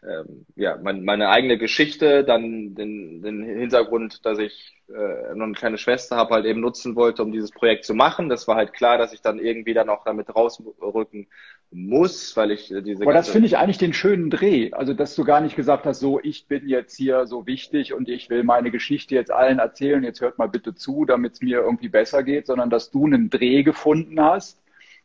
[0.04, 5.54] ähm, ja, mein, meine eigene Geschichte, dann den, den Hintergrund, dass ich äh, noch eine
[5.54, 8.30] kleine Schwester habe, halt eben nutzen wollte, um dieses Projekt zu machen.
[8.30, 11.28] Das war halt klar, dass ich dann irgendwie dann auch damit rausrücken
[11.72, 13.04] muss, weil ich äh, diese.
[13.04, 14.72] Aber das finde ich eigentlich den schönen Dreh.
[14.74, 18.08] Also, dass du gar nicht gesagt hast, so, ich bin jetzt hier so wichtig und
[18.08, 21.62] ich will meine Geschichte jetzt allen erzählen, jetzt hört mal bitte zu, damit es mir
[21.62, 24.62] irgendwie besser geht, sondern dass du einen Dreh gefunden hast,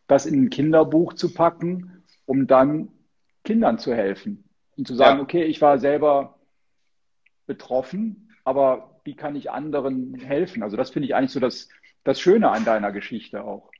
[0.06, 2.88] das in ein Kinderbuch zu packen, um dann
[3.44, 4.44] Kindern zu helfen.
[4.80, 5.22] Und zu sagen, ja.
[5.22, 6.38] okay, ich war selber
[7.46, 10.62] betroffen, aber wie kann ich anderen helfen?
[10.62, 11.68] Also das finde ich eigentlich so das,
[12.02, 13.70] das Schöne an deiner Geschichte auch.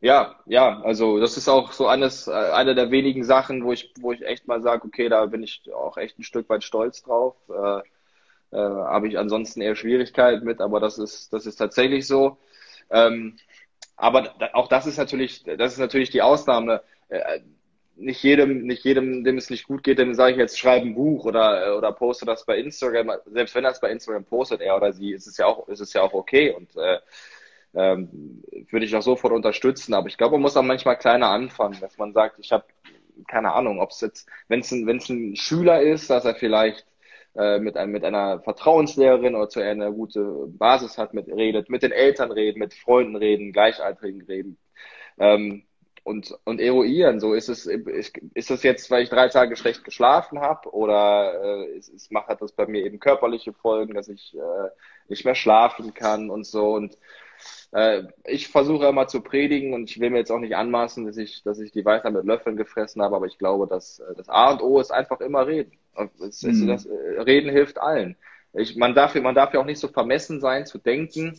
[0.00, 3.92] Ja, ja, also das ist auch so eines, äh, eine der wenigen Sachen, wo ich,
[3.98, 7.02] wo ich echt mal sage, okay, da bin ich auch echt ein Stück weit stolz
[7.02, 7.34] drauf.
[7.48, 7.78] Äh,
[8.52, 12.38] äh, Habe ich ansonsten eher Schwierigkeiten mit, aber das ist, das ist tatsächlich so.
[12.90, 13.38] Ähm,
[13.96, 16.82] aber auch das ist natürlich, das ist natürlich die Ausnahme.
[17.08, 17.40] Äh,
[17.96, 20.94] nicht jedem, nicht jedem, dem es nicht gut geht, dem sage ich jetzt, schreib ein
[20.94, 23.12] Buch oder, oder poste das bei Instagram.
[23.26, 25.80] Selbst wenn er es bei Instagram postet, er oder sie, ist es ja auch, ist
[25.80, 26.98] es ja auch okay und äh,
[27.74, 29.94] ähm, würde ich auch sofort unterstützen.
[29.94, 32.64] Aber ich glaube, man muss auch manchmal kleiner anfangen, dass man sagt, ich habe
[33.28, 36.34] keine Ahnung, ob es jetzt, wenn es ein, wenn es ein Schüler ist, dass er
[36.34, 36.86] vielleicht
[37.34, 41.82] äh, mit, einem, mit einer Vertrauenslehrerin oder zu einer gute Basis hat, mit redet, mit
[41.82, 44.58] den Eltern reden, mit Freunden reden, Gleichaltrigen reden.
[45.18, 45.65] Ähm,
[46.06, 47.18] und, und eruieren.
[47.18, 51.76] So ist es, ist das jetzt, weil ich drei Tage schlecht geschlafen habe oder äh,
[51.76, 54.68] ist, ist, macht hat das bei mir eben körperliche Folgen, dass ich äh,
[55.08, 56.74] nicht mehr schlafen kann und so.
[56.74, 56.96] Und
[57.72, 61.16] äh, ich versuche immer zu predigen und ich will mir jetzt auch nicht anmaßen, dass
[61.16, 64.28] ich, dass ich die weiter mit Löffeln gefressen habe, aber ich glaube, dass äh, das
[64.28, 65.72] A und O ist einfach immer reden.
[66.20, 66.68] Das, mhm.
[66.68, 68.16] das, äh, reden hilft allen.
[68.52, 71.36] Ich, man, darf, man darf ja auch nicht so vermessen sein, zu denken,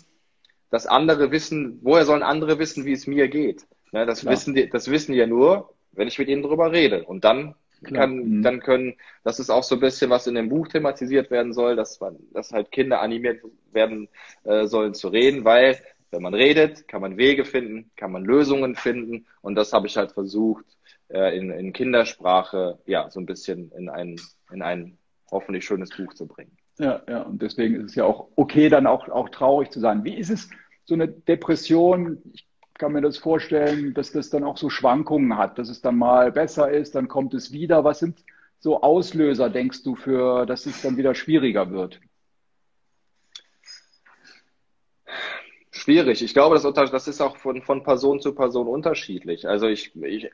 [0.70, 3.66] dass andere wissen, woher sollen andere wissen, wie es mir geht?
[3.92, 7.06] Ne, das, wissen die, das wissen die ja nur, wenn ich mit ihnen drüber rede.
[7.06, 8.42] Und dann kann, mhm.
[8.42, 11.76] dann können, das ist auch so ein bisschen, was in dem Buch thematisiert werden soll,
[11.76, 14.10] dass man, dass halt Kinder animiert werden
[14.44, 15.80] äh, sollen zu reden, weil
[16.12, 19.26] wenn man redet, kann man Wege finden, kann man Lösungen finden.
[19.42, 20.66] Und das habe ich halt versucht,
[21.10, 24.16] äh, in, in Kindersprache, ja, so ein bisschen in ein,
[24.52, 24.98] in ein
[25.30, 26.58] hoffentlich schönes Buch zu bringen.
[26.80, 30.04] Ja, ja, und deswegen ist es ja auch okay, dann auch, auch traurig zu sein.
[30.04, 30.50] Wie ist es,
[30.86, 32.22] so eine Depression?
[32.34, 32.48] Ich
[32.78, 36.32] kann mir das vorstellen, dass das dann auch so Schwankungen hat, dass es dann mal
[36.32, 37.84] besser ist, dann kommt es wieder.
[37.84, 38.24] Was sind
[38.60, 42.00] so Auslöser, denkst du, für, dass es dann wieder schwieriger wird?
[45.72, 46.22] Schwierig.
[46.22, 49.48] Ich glaube, das, das ist auch von, von Person zu Person unterschiedlich.
[49.48, 50.32] Also ich, ich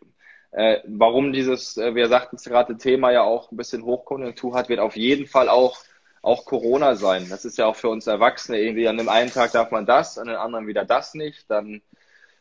[0.51, 4.69] äh, warum dieses, äh, wir sagten es gerade, Thema ja auch ein bisschen Hochkonjunktur hat,
[4.69, 5.77] wird auf jeden Fall auch
[6.23, 7.27] auch Corona sein.
[7.29, 8.87] Das ist ja auch für uns Erwachsene irgendwie.
[8.87, 11.51] An dem einen Tag darf man das, an dem anderen wieder das nicht.
[11.51, 11.81] Dann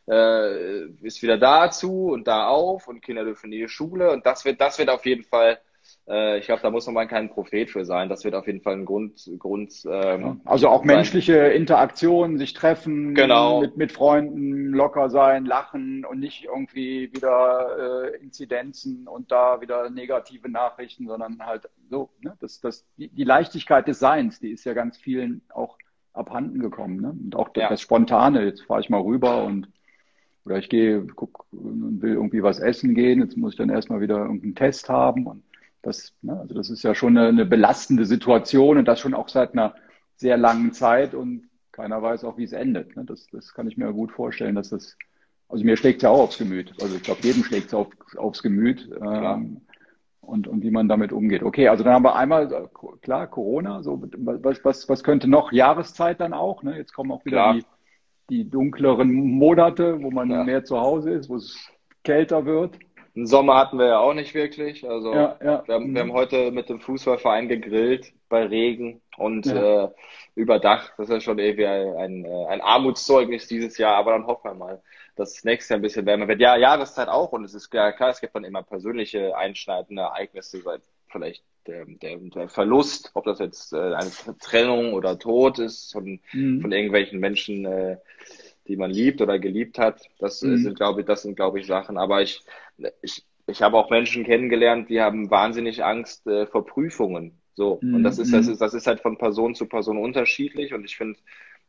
[0.09, 4.45] äh, ist wieder dazu und da auf und Kinder dürfen in die Schule und das
[4.45, 5.59] wird, das wird auf jeden Fall,
[6.09, 8.09] äh, ich glaube, da muss man kein Prophet für sein.
[8.09, 9.73] Das wird auf jeden Fall ein Grund, Grund.
[9.88, 13.61] Ähm, also auch menschliche Interaktionen, sich treffen, genau.
[13.61, 19.88] mit, mit Freunden, locker sein, lachen und nicht irgendwie wieder äh, Inzidenzen und da wieder
[19.91, 22.37] negative Nachrichten, sondern halt so, ne?
[22.41, 25.79] das, das, die, die Leichtigkeit des Seins, die ist ja ganz vielen auch
[26.12, 27.01] abhanden gekommen.
[27.01, 27.11] Ne?
[27.11, 27.69] Und auch ja.
[27.69, 29.69] das Spontane, jetzt fahre ich mal rüber und
[30.45, 34.19] oder ich gehe, guck, will irgendwie was essen gehen, jetzt muss ich dann erstmal wieder
[34.19, 35.27] irgendeinen Test haben.
[35.27, 35.43] Und
[35.83, 39.29] das, ne, also das ist ja schon eine, eine belastende Situation und das schon auch
[39.29, 39.75] seit einer
[40.17, 42.97] sehr langen Zeit und keiner weiß auch, wie es endet.
[42.97, 43.05] Ne?
[43.05, 44.97] Das, das kann ich mir gut vorstellen, dass das,
[45.49, 46.73] also mir schlägt es ja auch aufs Gemüt.
[46.81, 48.91] Also ich glaube, jedem schlägt es auf, aufs Gemüt.
[49.01, 49.63] Ähm,
[50.21, 51.43] und, und wie man damit umgeht.
[51.43, 55.51] Okay, also dann haben wir einmal, klar, Corona, so was, was, was könnte noch?
[55.51, 56.77] Jahreszeit dann auch, ne?
[56.77, 57.55] Jetzt kommen auch wieder klar.
[57.55, 57.65] die
[58.31, 60.45] die dunkleren Monate, wo man ja.
[60.45, 61.71] mehr zu Hause ist, wo es
[62.05, 62.79] kälter wird.
[63.15, 64.89] einen Sommer hatten wir ja auch nicht wirklich.
[64.89, 65.63] Also ja, ja.
[65.67, 66.15] Wir, haben, wir haben mhm.
[66.15, 69.85] heute mit dem Fußballverein gegrillt bei Regen und ja.
[69.85, 69.89] äh,
[70.35, 70.93] überdacht.
[70.97, 74.55] Das ist ja schon irgendwie ein, ein, ein Armutszeugnis dieses Jahr, aber dann hoffen wir
[74.55, 74.83] mal,
[75.17, 76.41] dass es nächstes Jahr ein bisschen wärmer wird.
[76.41, 80.63] Ja, Jahreszeit auch und es ist klar, klar es gibt dann immer persönliche einschneidende Ereignisse,
[81.09, 86.20] vielleicht der, der, der Verlust, ob das jetzt äh, eine Trennung oder Tod ist von,
[86.33, 86.61] mhm.
[86.61, 87.96] von irgendwelchen Menschen, äh,
[88.68, 90.03] die man liebt oder geliebt hat.
[90.18, 90.59] Das mhm.
[90.59, 91.98] sind, glaube ich, das sind, glaube ich, Sachen.
[91.98, 92.40] Aber ich,
[93.03, 97.38] ich, ich habe auch Menschen kennengelernt, die haben wahnsinnig Angst äh, vor Prüfungen.
[97.55, 97.79] So.
[97.83, 97.96] Mhm.
[97.96, 98.53] Und das ist, das mhm.
[98.53, 100.75] ist, das ist halt von Person zu Person unterschiedlich.
[100.75, 101.18] Und ich finde,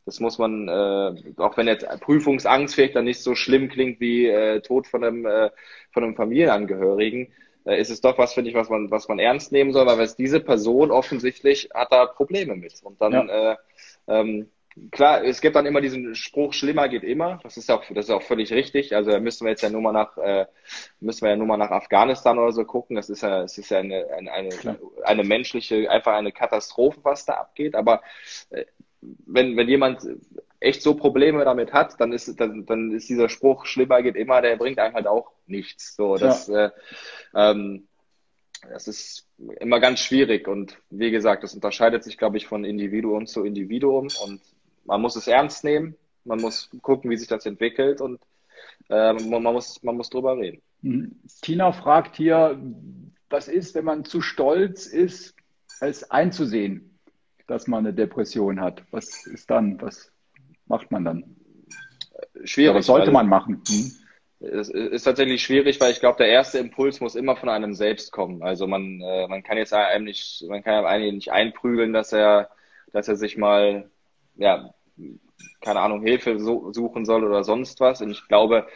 [0.06, 4.26] das muss man, äh, auch wenn jetzt Prüfungsangst vielleicht dann nicht so schlimm klingt wie
[4.26, 5.50] äh, Tod von einem, äh,
[5.92, 7.30] von einem Familienangehörigen, äh,
[7.64, 10.16] ist es doch was, finde ich, was man, was man ernst nehmen soll, weil es
[10.16, 12.82] diese Person offensichtlich hat da Probleme mit.
[12.82, 13.52] Und dann, ja.
[13.52, 13.56] äh,
[14.06, 14.50] ähm,
[14.90, 17.40] klar, es gibt dann immer diesen Spruch, schlimmer geht immer.
[17.42, 18.94] Das ist auch, das ist auch völlig richtig.
[18.94, 20.46] Also da müssen wir jetzt ja nur mal nach, äh,
[21.00, 22.96] müssen wir ja nur mal nach Afghanistan oder so gucken.
[22.96, 27.24] Das ist ja, es ist ja eine, eine, eine, eine menschliche, einfach eine Katastrophe, was
[27.24, 27.74] da abgeht.
[27.74, 28.02] Aber
[28.50, 28.64] äh,
[29.00, 30.06] wenn, wenn jemand
[30.64, 34.40] echt so Probleme damit hat, dann ist, dann, dann ist dieser Spruch, schlimmer geht immer,
[34.42, 35.94] der bringt einem halt auch nichts.
[35.96, 36.66] So, das, ja.
[36.66, 36.70] äh,
[37.34, 37.86] ähm,
[38.70, 39.28] das ist
[39.60, 44.08] immer ganz schwierig und wie gesagt, das unterscheidet sich, glaube ich, von Individuum zu Individuum
[44.24, 44.40] und
[44.84, 48.20] man muss es ernst nehmen, man muss gucken, wie sich das entwickelt und
[48.88, 50.62] äh, man, muss, man muss drüber reden.
[50.82, 51.16] Mhm.
[51.42, 52.58] Tina fragt hier,
[53.30, 55.34] was ist, wenn man zu stolz ist,
[55.80, 56.98] es einzusehen,
[57.46, 58.82] dass man eine Depression hat?
[58.90, 59.80] Was ist dann?
[59.80, 60.13] Was
[60.66, 61.36] macht man dann?
[62.44, 62.72] Schwierig.
[62.72, 63.62] Ja, was sollte man machen?
[63.68, 63.92] Hm?
[64.40, 68.12] Es ist tatsächlich schwierig, weil ich glaube, der erste Impuls muss immer von einem selbst
[68.12, 68.42] kommen.
[68.42, 72.50] Also man, äh, man kann jetzt einem nicht, man kann einem nicht einprügeln, dass er,
[72.92, 73.90] dass er sich mal,
[74.36, 74.74] ja,
[75.60, 78.02] keine Ahnung, Hilfe so, suchen soll oder sonst was.
[78.02, 78.66] Und ich glaube,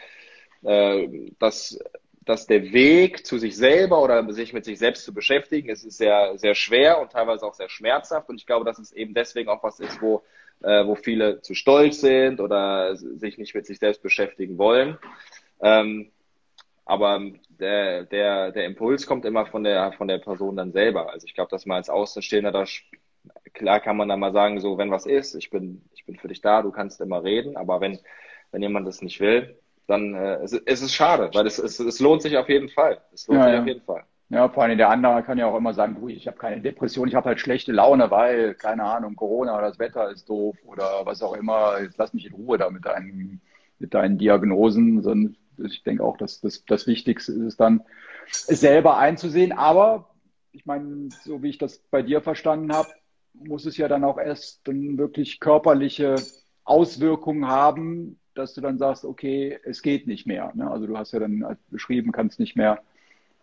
[0.63, 1.79] äh, dass,
[2.23, 5.99] dass der Weg zu sich selber oder sich mit sich selbst zu beschäftigen, ist, ist
[5.99, 8.29] sehr, sehr schwer und teilweise auch sehr schmerzhaft.
[8.29, 10.23] Und ich glaube, dass es eben deswegen auch was ist, wo,
[10.63, 14.99] äh, wo viele zu stolz sind oder sich nicht mit sich selbst beschäftigen wollen.
[15.61, 16.11] Ähm,
[16.85, 21.13] aber der, der, der Impuls kommt immer von der, von der Person dann selber.
[21.13, 22.65] Also ich glaube, dass man als Außenstehender da,
[23.53, 26.29] klar kann man dann mal sagen, so, wenn was ist, ich bin, ich bin für
[26.29, 27.99] dich da, du kannst immer reden, aber wenn,
[28.53, 32.01] wenn jemand das nicht will, dann äh, es, es ist schade, weil es, es, es
[32.01, 33.01] lohnt sich auf jeden Fall.
[33.13, 33.61] Es lohnt ja, sich ja.
[33.61, 34.05] auf jeden Fall.
[34.31, 37.09] Ja, vor allem der andere kann ja auch immer sagen, du, ich habe keine Depression,
[37.09, 41.07] ich habe halt schlechte Laune, weil, keine Ahnung, Corona oder das Wetter ist doof oder
[41.07, 41.81] was auch immer.
[41.81, 43.41] Jetzt lass mich in Ruhe da mit deinen,
[43.79, 45.35] mit deinen Diagnosen.
[45.65, 47.83] Ich denke auch, dass das, das Wichtigste ist es dann,
[48.27, 49.53] es selber einzusehen.
[49.53, 50.11] Aber
[50.53, 52.89] ich meine, so wie ich das bei dir verstanden habe,
[53.33, 56.17] muss es ja dann auch erst dann wirklich körperliche
[56.65, 60.53] Auswirkungen haben, dass du dann sagst, okay, es geht nicht mehr.
[60.55, 60.71] Ne?
[60.71, 62.83] Also du hast ja dann beschrieben, kannst nicht mehr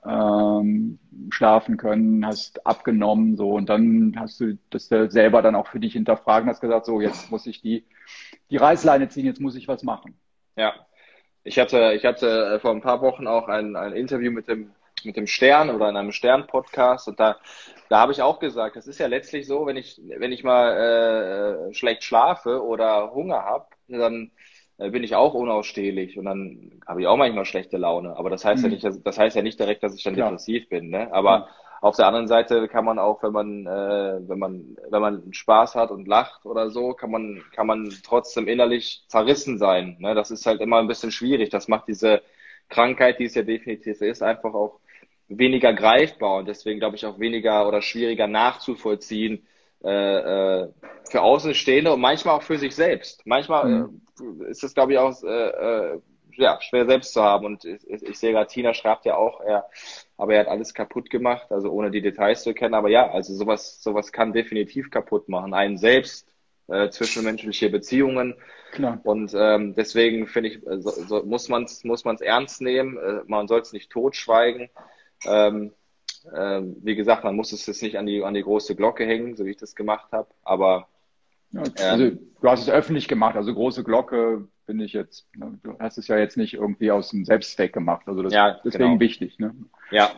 [0.08, 5.80] ähm, schlafen können, hast abgenommen, so und dann hast du das selber dann auch für
[5.80, 7.86] dich hinterfragen, hast gesagt, so jetzt muss ich die
[8.50, 10.18] die Reißleine ziehen, jetzt muss ich was machen.
[10.56, 10.74] Ja,
[11.44, 14.72] ich hatte, ich hatte äh, vor ein paar Wochen auch ein, ein Interview mit dem,
[15.04, 17.38] mit dem Stern oder in einem Stern-Podcast und da,
[17.90, 21.70] da habe ich auch gesagt, das ist ja letztlich so, wenn ich, wenn ich mal
[21.70, 24.32] äh, schlecht schlafe oder Hunger habe, dann
[24.78, 28.18] bin ich auch unausstehlich und dann habe ich auch manchmal schlechte Laune.
[28.18, 28.72] Aber das heißt mhm.
[28.72, 30.30] ja nicht, das heißt ja nicht direkt, dass ich dann Klar.
[30.30, 30.90] depressiv bin.
[30.90, 31.14] Ne?
[31.14, 31.46] Aber mhm.
[31.86, 35.76] Auf der anderen Seite kann man auch, wenn man, äh, wenn man, wenn man Spaß
[35.76, 39.98] hat und lacht oder so, kann man, kann man trotzdem innerlich zerrissen sein.
[40.00, 40.16] Ne?
[40.16, 41.50] Das ist halt immer ein bisschen schwierig.
[41.50, 42.24] Das macht diese
[42.70, 44.80] Krankheit, die es ja definitiv ist, einfach auch
[45.28, 49.46] weniger greifbar und deswegen glaube ich auch weniger oder schwieriger nachzuvollziehen
[49.86, 50.68] äh, äh,
[51.10, 53.22] für Außenstehende und manchmal auch für sich selbst.
[53.26, 54.02] Manchmal mhm.
[54.42, 56.00] äh, ist es glaube ich auch äh,
[56.38, 57.46] ja, schwer selbst zu haben.
[57.46, 59.66] Und ich, ich sehe gerade, Tina schreibt ja auch, er,
[60.18, 62.74] aber er hat alles kaputt gemacht, also ohne die Details zu kennen.
[62.74, 65.54] Aber ja, also sowas, sowas kann definitiv kaputt machen.
[65.54, 66.28] Einen selbst,
[66.68, 68.36] äh, zwischenmenschliche Beziehungen.
[68.72, 69.00] Klar.
[69.04, 72.98] Und ähm, deswegen finde ich, so, so muss man es muss man's ernst nehmen.
[72.98, 74.70] Äh, man soll es nicht totschweigen.
[75.26, 75.74] Ähm,
[76.34, 79.36] äh, wie gesagt, man muss es jetzt nicht an die, an die große Glocke hängen,
[79.36, 80.28] so wie ich das gemacht habe.
[80.44, 80.88] Aber
[81.52, 85.58] ja, also, ähm, du hast es öffentlich gemacht, also große Glocke finde ich jetzt, ne,
[85.64, 88.08] du hast es ja jetzt nicht irgendwie aus dem Selbstzweck gemacht.
[88.08, 89.00] Also das ja, deswegen genau.
[89.00, 89.40] wichtig.
[89.40, 89.56] Ne?
[89.92, 90.12] Ja.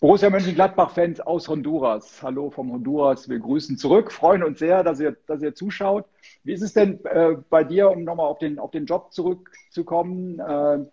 [0.00, 2.22] Borussia Mönchengladbach-Fans aus Honduras.
[2.22, 3.28] Hallo vom Honduras.
[3.28, 6.06] Wir grüßen zurück, freuen uns sehr, dass ihr, dass ihr zuschaut.
[6.44, 10.38] Wie ist es denn äh, bei dir, um nochmal auf den, auf den Job zurückzukommen?
[10.38, 10.86] Äh,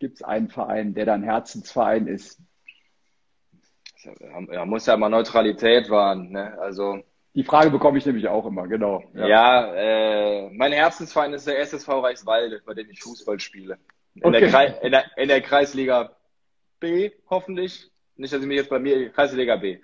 [0.00, 2.40] Gibt es einen Verein, der dein Herzensverein ist?
[4.52, 6.30] Ja, muss ja mal Neutralität wahren.
[6.30, 6.58] Ne?
[6.60, 7.02] Also
[7.34, 9.02] die Frage bekomme ich nämlich auch immer, genau.
[9.14, 13.78] Ja, ja äh, mein Herzensverein ist der SSV Reichswalde, bei dem ich Fußball spiele.
[14.14, 14.50] In, okay.
[14.50, 16.16] der, in, der, in der Kreisliga
[16.80, 17.90] B, hoffentlich.
[18.16, 19.78] Nicht, dass ich mich jetzt bei mir, Kreisliga B.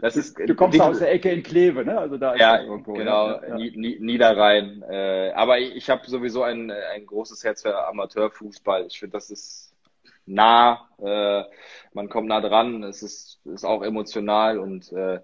[0.00, 1.96] Das ist, du kommst aus der Ecke in Kleve, ne?
[1.96, 3.56] Also da ist ja, irgendwo, genau, ja.
[3.56, 4.82] Niederrhein.
[4.90, 8.86] Äh, aber ich, ich habe sowieso ein, ein großes Herz für Amateurfußball.
[8.88, 9.65] Ich finde, das ist
[10.26, 11.44] nah, äh,
[11.94, 15.20] man kommt nah dran, es ist, ist auch emotional und äh,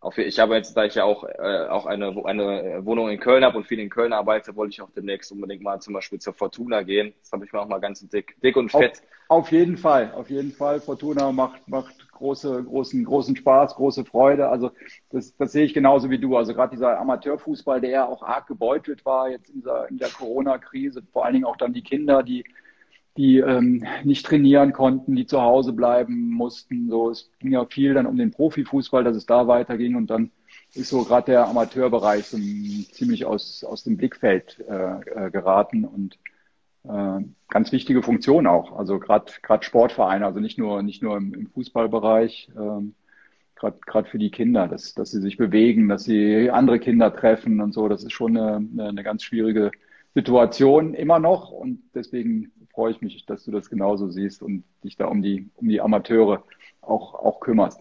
[0.00, 3.44] auf, ich habe jetzt, da ich ja auch, äh, auch eine, eine Wohnung in Köln
[3.44, 6.34] habe und viel in Köln arbeite, wollte ich auch demnächst unbedingt mal zum Beispiel zur
[6.34, 7.14] Fortuna gehen.
[7.20, 9.02] Das habe ich mir auch mal ganz dick, dick und fett.
[9.28, 10.80] Auf, auf jeden Fall, auf jeden Fall.
[10.80, 14.48] Fortuna macht, macht große, großen, großen Spaß, große Freude.
[14.48, 14.70] Also
[15.10, 16.36] das, das sehe ich genauso wie du.
[16.36, 20.08] Also gerade dieser Amateurfußball, der ja auch arg gebeutelt war jetzt in, dieser, in der
[20.08, 22.44] Corona-Krise, vor allen Dingen auch dann die Kinder, die
[23.16, 26.88] die ähm, nicht trainieren konnten, die zu Hause bleiben mussten.
[26.90, 30.30] So, es ging ja viel dann um den Profifußball, dass es da weiterging und dann
[30.74, 32.36] ist so gerade der Amateurbereich so
[32.92, 36.18] ziemlich aus, aus dem Blickfeld äh, äh, geraten und
[36.84, 38.76] äh, ganz wichtige Funktion auch.
[38.76, 42.94] Also gerade gerade Sportvereine, also nicht nur nicht nur im, im Fußballbereich, ähm,
[43.54, 47.60] gerade gerade für die Kinder, dass dass sie sich bewegen, dass sie andere Kinder treffen
[47.60, 47.88] und so.
[47.88, 49.70] Das ist schon eine, eine, eine ganz schwierige
[50.14, 54.96] Situation immer noch und deswegen freue ich mich, dass du das genauso siehst und dich
[54.96, 56.44] da um die, um die Amateure
[56.82, 57.80] auch, auch kümmerst.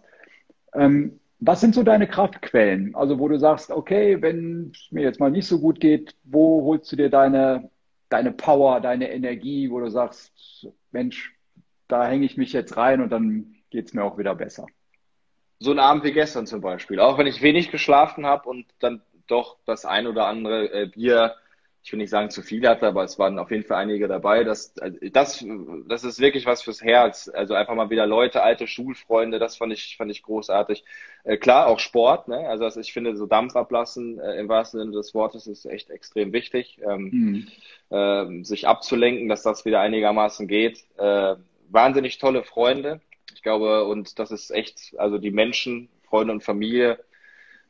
[0.73, 2.95] Ähm, was sind so deine Kraftquellen?
[2.95, 6.63] Also, wo du sagst, okay, wenn es mir jetzt mal nicht so gut geht, wo
[6.63, 7.69] holst du dir deine,
[8.07, 11.35] deine Power, deine Energie, wo du sagst, Mensch,
[11.89, 14.65] da hänge ich mich jetzt rein und dann geht es mir auch wieder besser?
[15.59, 17.01] So ein Abend wie gestern zum Beispiel.
[17.01, 21.35] Auch wenn ich wenig geschlafen habe und dann doch das ein oder andere äh, Bier
[21.85, 24.43] ich will nicht sagen zu viele hatte, aber es waren auf jeden Fall einige dabei.
[24.43, 25.45] Das, also das,
[25.87, 27.29] das ist wirklich was fürs Herz.
[27.31, 30.83] Also einfach mal wieder Leute, alte Schulfreunde, das fand ich, fand ich großartig.
[31.23, 32.49] Äh, klar, auch Sport, ne?
[32.49, 36.33] Also ich finde, so Dampf ablassen äh, im wahrsten Sinne des Wortes ist echt extrem
[36.33, 36.81] wichtig.
[36.83, 37.45] Ähm,
[37.91, 37.95] mhm.
[37.95, 40.83] äh, sich abzulenken, dass das wieder einigermaßen geht.
[40.97, 41.35] Äh,
[41.69, 42.99] wahnsinnig tolle Freunde.
[43.35, 46.97] Ich glaube, und das ist echt, also die Menschen, Freunde und Familie,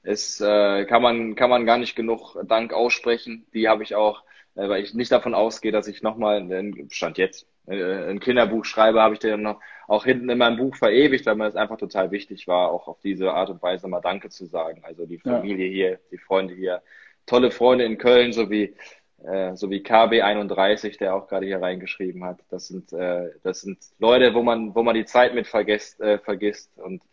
[0.06, 3.46] ist, äh, kann man kann man gar nicht genug Dank aussprechen.
[3.54, 4.24] Die habe ich auch,
[4.56, 6.48] äh, weil ich nicht davon ausgehe, dass ich nochmal,
[6.90, 10.76] stand jetzt, äh, ein Kinderbuch schreibe, habe ich den noch auch hinten in meinem Buch
[10.76, 14.02] verewigt, weil mir das einfach total wichtig war, auch auf diese Art und Weise mal
[14.02, 14.82] Danke zu sagen.
[14.84, 15.74] Also die Familie ja.
[15.74, 16.82] hier, die Freunde hier,
[17.26, 18.76] tolle Freunde in Köln, sowie
[19.24, 22.40] äh, so wie KB31, der auch gerade hier reingeschrieben hat.
[22.50, 26.20] Das sind, äh, das sind Leute, wo man, wo man die Zeit mit vergisst, äh,
[26.20, 27.04] vergisst und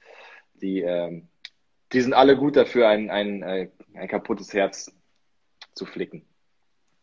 [0.54, 1.28] die, ähm,
[1.92, 4.94] die sind alle gut dafür, ein, ein, äh, ein kaputtes Herz
[5.74, 6.24] zu flicken.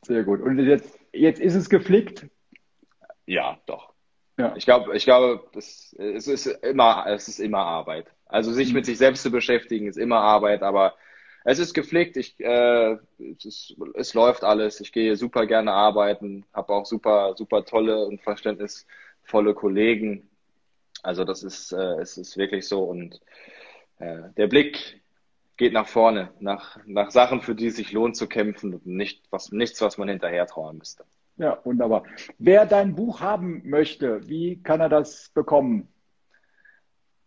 [0.03, 0.41] Sehr gut.
[0.41, 2.27] Und jetzt, jetzt ist es geflickt?
[3.25, 3.93] Ja, doch.
[4.37, 4.55] Ja.
[4.55, 8.07] Ich glaube, ich glaube, das, es ist immer, es ist immer Arbeit.
[8.25, 8.75] Also sich mhm.
[8.75, 10.95] mit sich selbst zu beschäftigen ist immer Arbeit, aber
[11.43, 12.15] es ist gepflegt.
[12.15, 14.79] Ich, äh, es, ist, es läuft alles.
[14.79, 20.29] Ich gehe super gerne arbeiten, habe auch super, super tolle und verständnisvolle Kollegen.
[21.03, 23.19] Also das ist, äh, es ist wirklich so und
[23.99, 25.01] der Blick
[25.57, 29.23] geht nach vorne, nach, nach Sachen, für die es sich lohnt zu kämpfen und nicht,
[29.29, 31.03] was, nichts, was man hinterher trauern müsste.
[31.37, 32.03] Ja, wunderbar.
[32.37, 35.87] Wer dein Buch haben möchte, wie kann er das bekommen?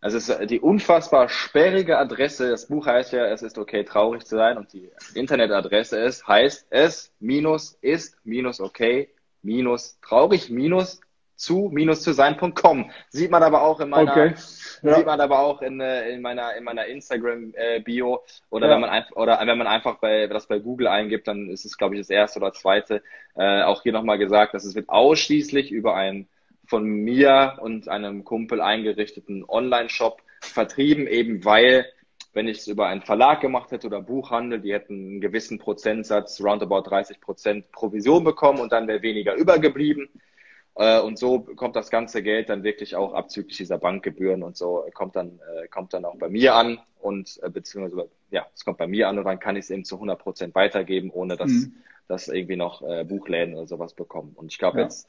[0.01, 2.49] Also es ist die unfassbar sperrige Adresse.
[2.49, 4.57] Das Buch heißt ja, es ist okay, traurig zu sein.
[4.57, 9.09] Und die Internetadresse ist, heißt es minus ist minus okay
[9.43, 10.99] minus traurig minus
[11.43, 12.89] zu minus zu sein.com.
[13.09, 14.33] Sieht man aber auch in meiner, okay.
[14.81, 14.95] ja.
[14.95, 18.73] sieht man aber auch in, äh, in meiner, in meiner Instagram äh, Bio oder ja.
[18.73, 21.77] wenn man einfach, oder wenn man einfach bei, das bei Google eingibt, dann ist es,
[21.77, 23.03] glaube ich, das erste oder zweite.
[23.35, 26.27] Äh, auch hier nochmal gesagt, dass es wird ausschließlich über einen
[26.65, 31.85] von mir und einem Kumpel eingerichteten Online-Shop vertrieben, eben weil
[32.33, 36.41] wenn ich es über einen Verlag gemacht hätte oder Buchhandel, die hätten einen gewissen Prozentsatz,
[36.41, 40.09] roundabout 30 Prozent Provision bekommen und dann wäre weniger übergeblieben.
[40.75, 44.85] Äh, und so kommt das ganze Geld dann wirklich auch abzüglich dieser Bankgebühren und so
[44.93, 48.79] kommt dann äh, kommt dann auch bei mir an und äh, beziehungsweise ja es kommt
[48.79, 51.51] bei mir an und dann kann ich es eben zu 100 Prozent weitergeben, ohne dass
[51.51, 51.75] mhm.
[52.07, 54.33] dass irgendwie noch äh, Buchläden oder sowas bekommen.
[54.35, 54.85] Und ich glaube ja.
[54.85, 55.07] jetzt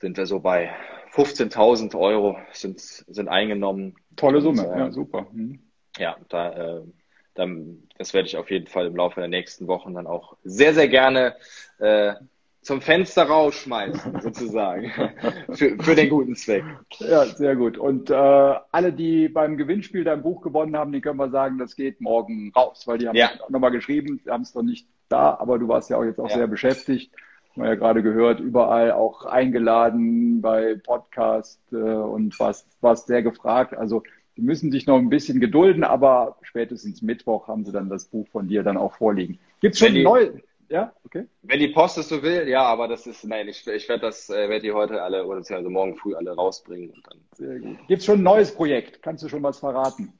[0.00, 0.72] sind wir so bei
[1.12, 3.96] 15.000 Euro sind sind eingenommen.
[4.16, 5.26] Tolle Summe, und, äh, ja super.
[5.32, 5.60] Mhm.
[5.98, 6.82] Ja, da äh,
[7.34, 10.74] dann, das werde ich auf jeden Fall im Laufe der nächsten Wochen dann auch sehr,
[10.74, 11.36] sehr gerne
[11.78, 12.14] äh,
[12.68, 14.92] zum Fenster rausschmeißen, sozusagen,
[15.54, 16.64] für, für den guten Zweck.
[16.98, 17.78] Ja, sehr gut.
[17.78, 21.76] Und äh, alle, die beim Gewinnspiel dein Buch gewonnen haben, die können wir sagen, das
[21.76, 23.30] geht morgen raus, weil die haben ja.
[23.48, 26.28] nochmal geschrieben, sie haben es noch nicht da, aber du warst ja auch jetzt auch
[26.28, 26.36] ja.
[26.36, 27.10] sehr beschäftigt.
[27.52, 33.22] Haben wir ja gerade gehört, überall auch eingeladen bei Podcast äh, und warst, warst sehr
[33.22, 33.74] gefragt.
[33.74, 34.02] Also
[34.36, 38.28] die müssen sich noch ein bisschen gedulden, aber spätestens Mittwoch haben sie dann das Buch
[38.28, 39.38] von dir dann auch vorliegen.
[39.60, 40.32] Gibt es schon, neu,
[40.68, 41.26] Ja, okay.
[41.42, 44.28] Wenn die Post es so will, ja, aber das ist, nein, ich, ich werde das,
[44.28, 47.20] äh, werde die heute alle, oder also morgen früh alle rausbringen und dann.
[47.32, 47.78] Sehr gut.
[47.88, 49.02] Gibt es schon ein neues Projekt?
[49.02, 50.12] Kannst du schon was verraten?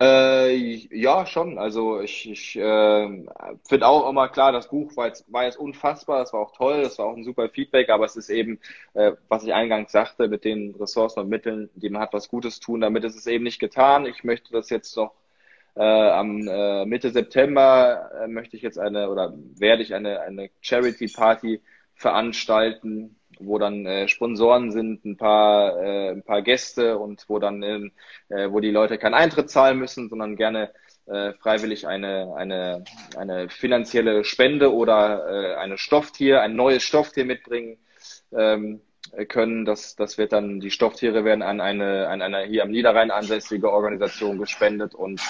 [0.00, 0.56] Äh,
[0.90, 1.58] ja, schon.
[1.58, 3.24] Also ich, ich äh,
[3.68, 6.82] finde auch immer klar, das Buch war jetzt, war jetzt unfassbar, das war auch toll,
[6.82, 8.58] das war auch ein super Feedback, aber es ist eben,
[8.94, 12.58] äh, was ich eingangs sagte, mit den Ressourcen und Mitteln, die man hat, was Gutes
[12.58, 14.04] tun, damit ist es eben nicht getan.
[14.06, 15.12] Ich möchte das jetzt noch
[15.74, 20.50] äh, am äh, Mitte September äh, möchte ich jetzt eine oder werde ich eine, eine
[20.60, 21.60] Charity Party
[21.94, 27.62] veranstalten, wo dann äh, Sponsoren sind, ein paar, äh, ein paar Gäste und wo dann,
[27.62, 30.70] äh, wo die Leute keinen Eintritt zahlen müssen, sondern gerne
[31.06, 32.84] äh, freiwillig eine, eine,
[33.16, 37.78] eine finanzielle Spende oder äh, eine Stofftier, ein neues Stofftier mitbringen
[38.32, 38.80] ähm,
[39.28, 39.64] können.
[39.64, 43.72] Das, das wird dann, die Stofftiere werden an eine, an eine hier am Niederrhein ansässige
[43.72, 45.20] Organisation gespendet und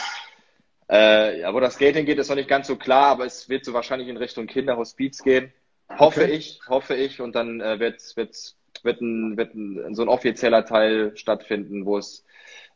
[0.93, 3.65] äh, ja, wo das Geld hingeht, ist noch nicht ganz so klar, aber es wird
[3.65, 5.53] so wahrscheinlich in Richtung Kinderhospiz gehen.
[5.99, 6.33] Hoffe okay.
[6.33, 7.21] ich, hoffe ich.
[7.21, 8.37] Und dann äh, wird, wird,
[8.83, 12.27] wird, ein, wird ein, so ein offizieller Teil stattfinden, wo es,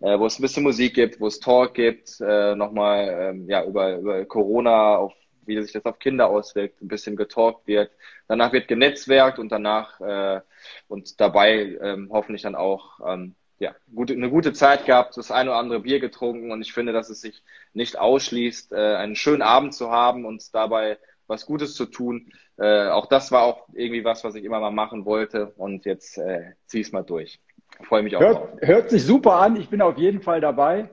[0.00, 3.64] äh, wo es ein bisschen Musik gibt, wo es Talk gibt, äh, nochmal ähm, ja,
[3.64, 5.12] über, über Corona, auf
[5.46, 7.90] wie sich das auf Kinder auswirkt, ein bisschen getalkt wird.
[8.26, 10.40] Danach wird genetzwerkt und danach äh,
[10.88, 15.50] und dabei ähm, hoffentlich dann auch ähm, ja, gute, eine gute Zeit gehabt, das eine
[15.50, 17.42] oder andere Bier getrunken und ich finde, dass es sich
[17.72, 22.32] nicht ausschließt, äh, einen schönen Abend zu haben und dabei was Gutes zu tun.
[22.58, 26.18] Äh, auch das war auch irgendwie was, was ich immer mal machen wollte und jetzt
[26.18, 27.40] äh, zieh es mal durch.
[27.82, 28.48] Freue mich auch hört, drauf.
[28.60, 29.56] Hört sich super an.
[29.56, 30.88] Ich bin auf jeden Fall dabei.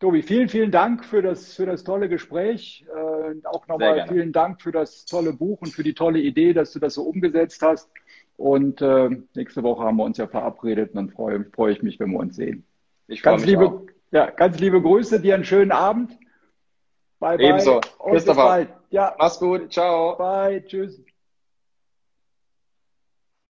[0.00, 2.84] Tobi, vielen, vielen Dank für das, für das tolle Gespräch.
[2.88, 6.72] Äh, auch nochmal vielen Dank für das tolle Buch und für die tolle Idee, dass
[6.72, 7.88] du das so umgesetzt hast.
[8.36, 12.00] Und äh, nächste Woche haben wir uns ja verabredet und dann freue, freue ich mich,
[12.00, 12.64] wenn wir uns sehen.
[13.06, 13.82] Ich freue mich liebe, auch.
[14.10, 16.18] Ja, ganz liebe Grüße, dir einen schönen Abend.
[17.18, 17.46] Bye, bye.
[17.48, 17.80] Ebenso.
[18.10, 18.66] Christopher.
[18.90, 19.14] Ja.
[19.18, 19.72] Mach's gut.
[19.72, 20.16] Ciao.
[20.16, 20.64] Bye.
[20.66, 21.00] Tschüss.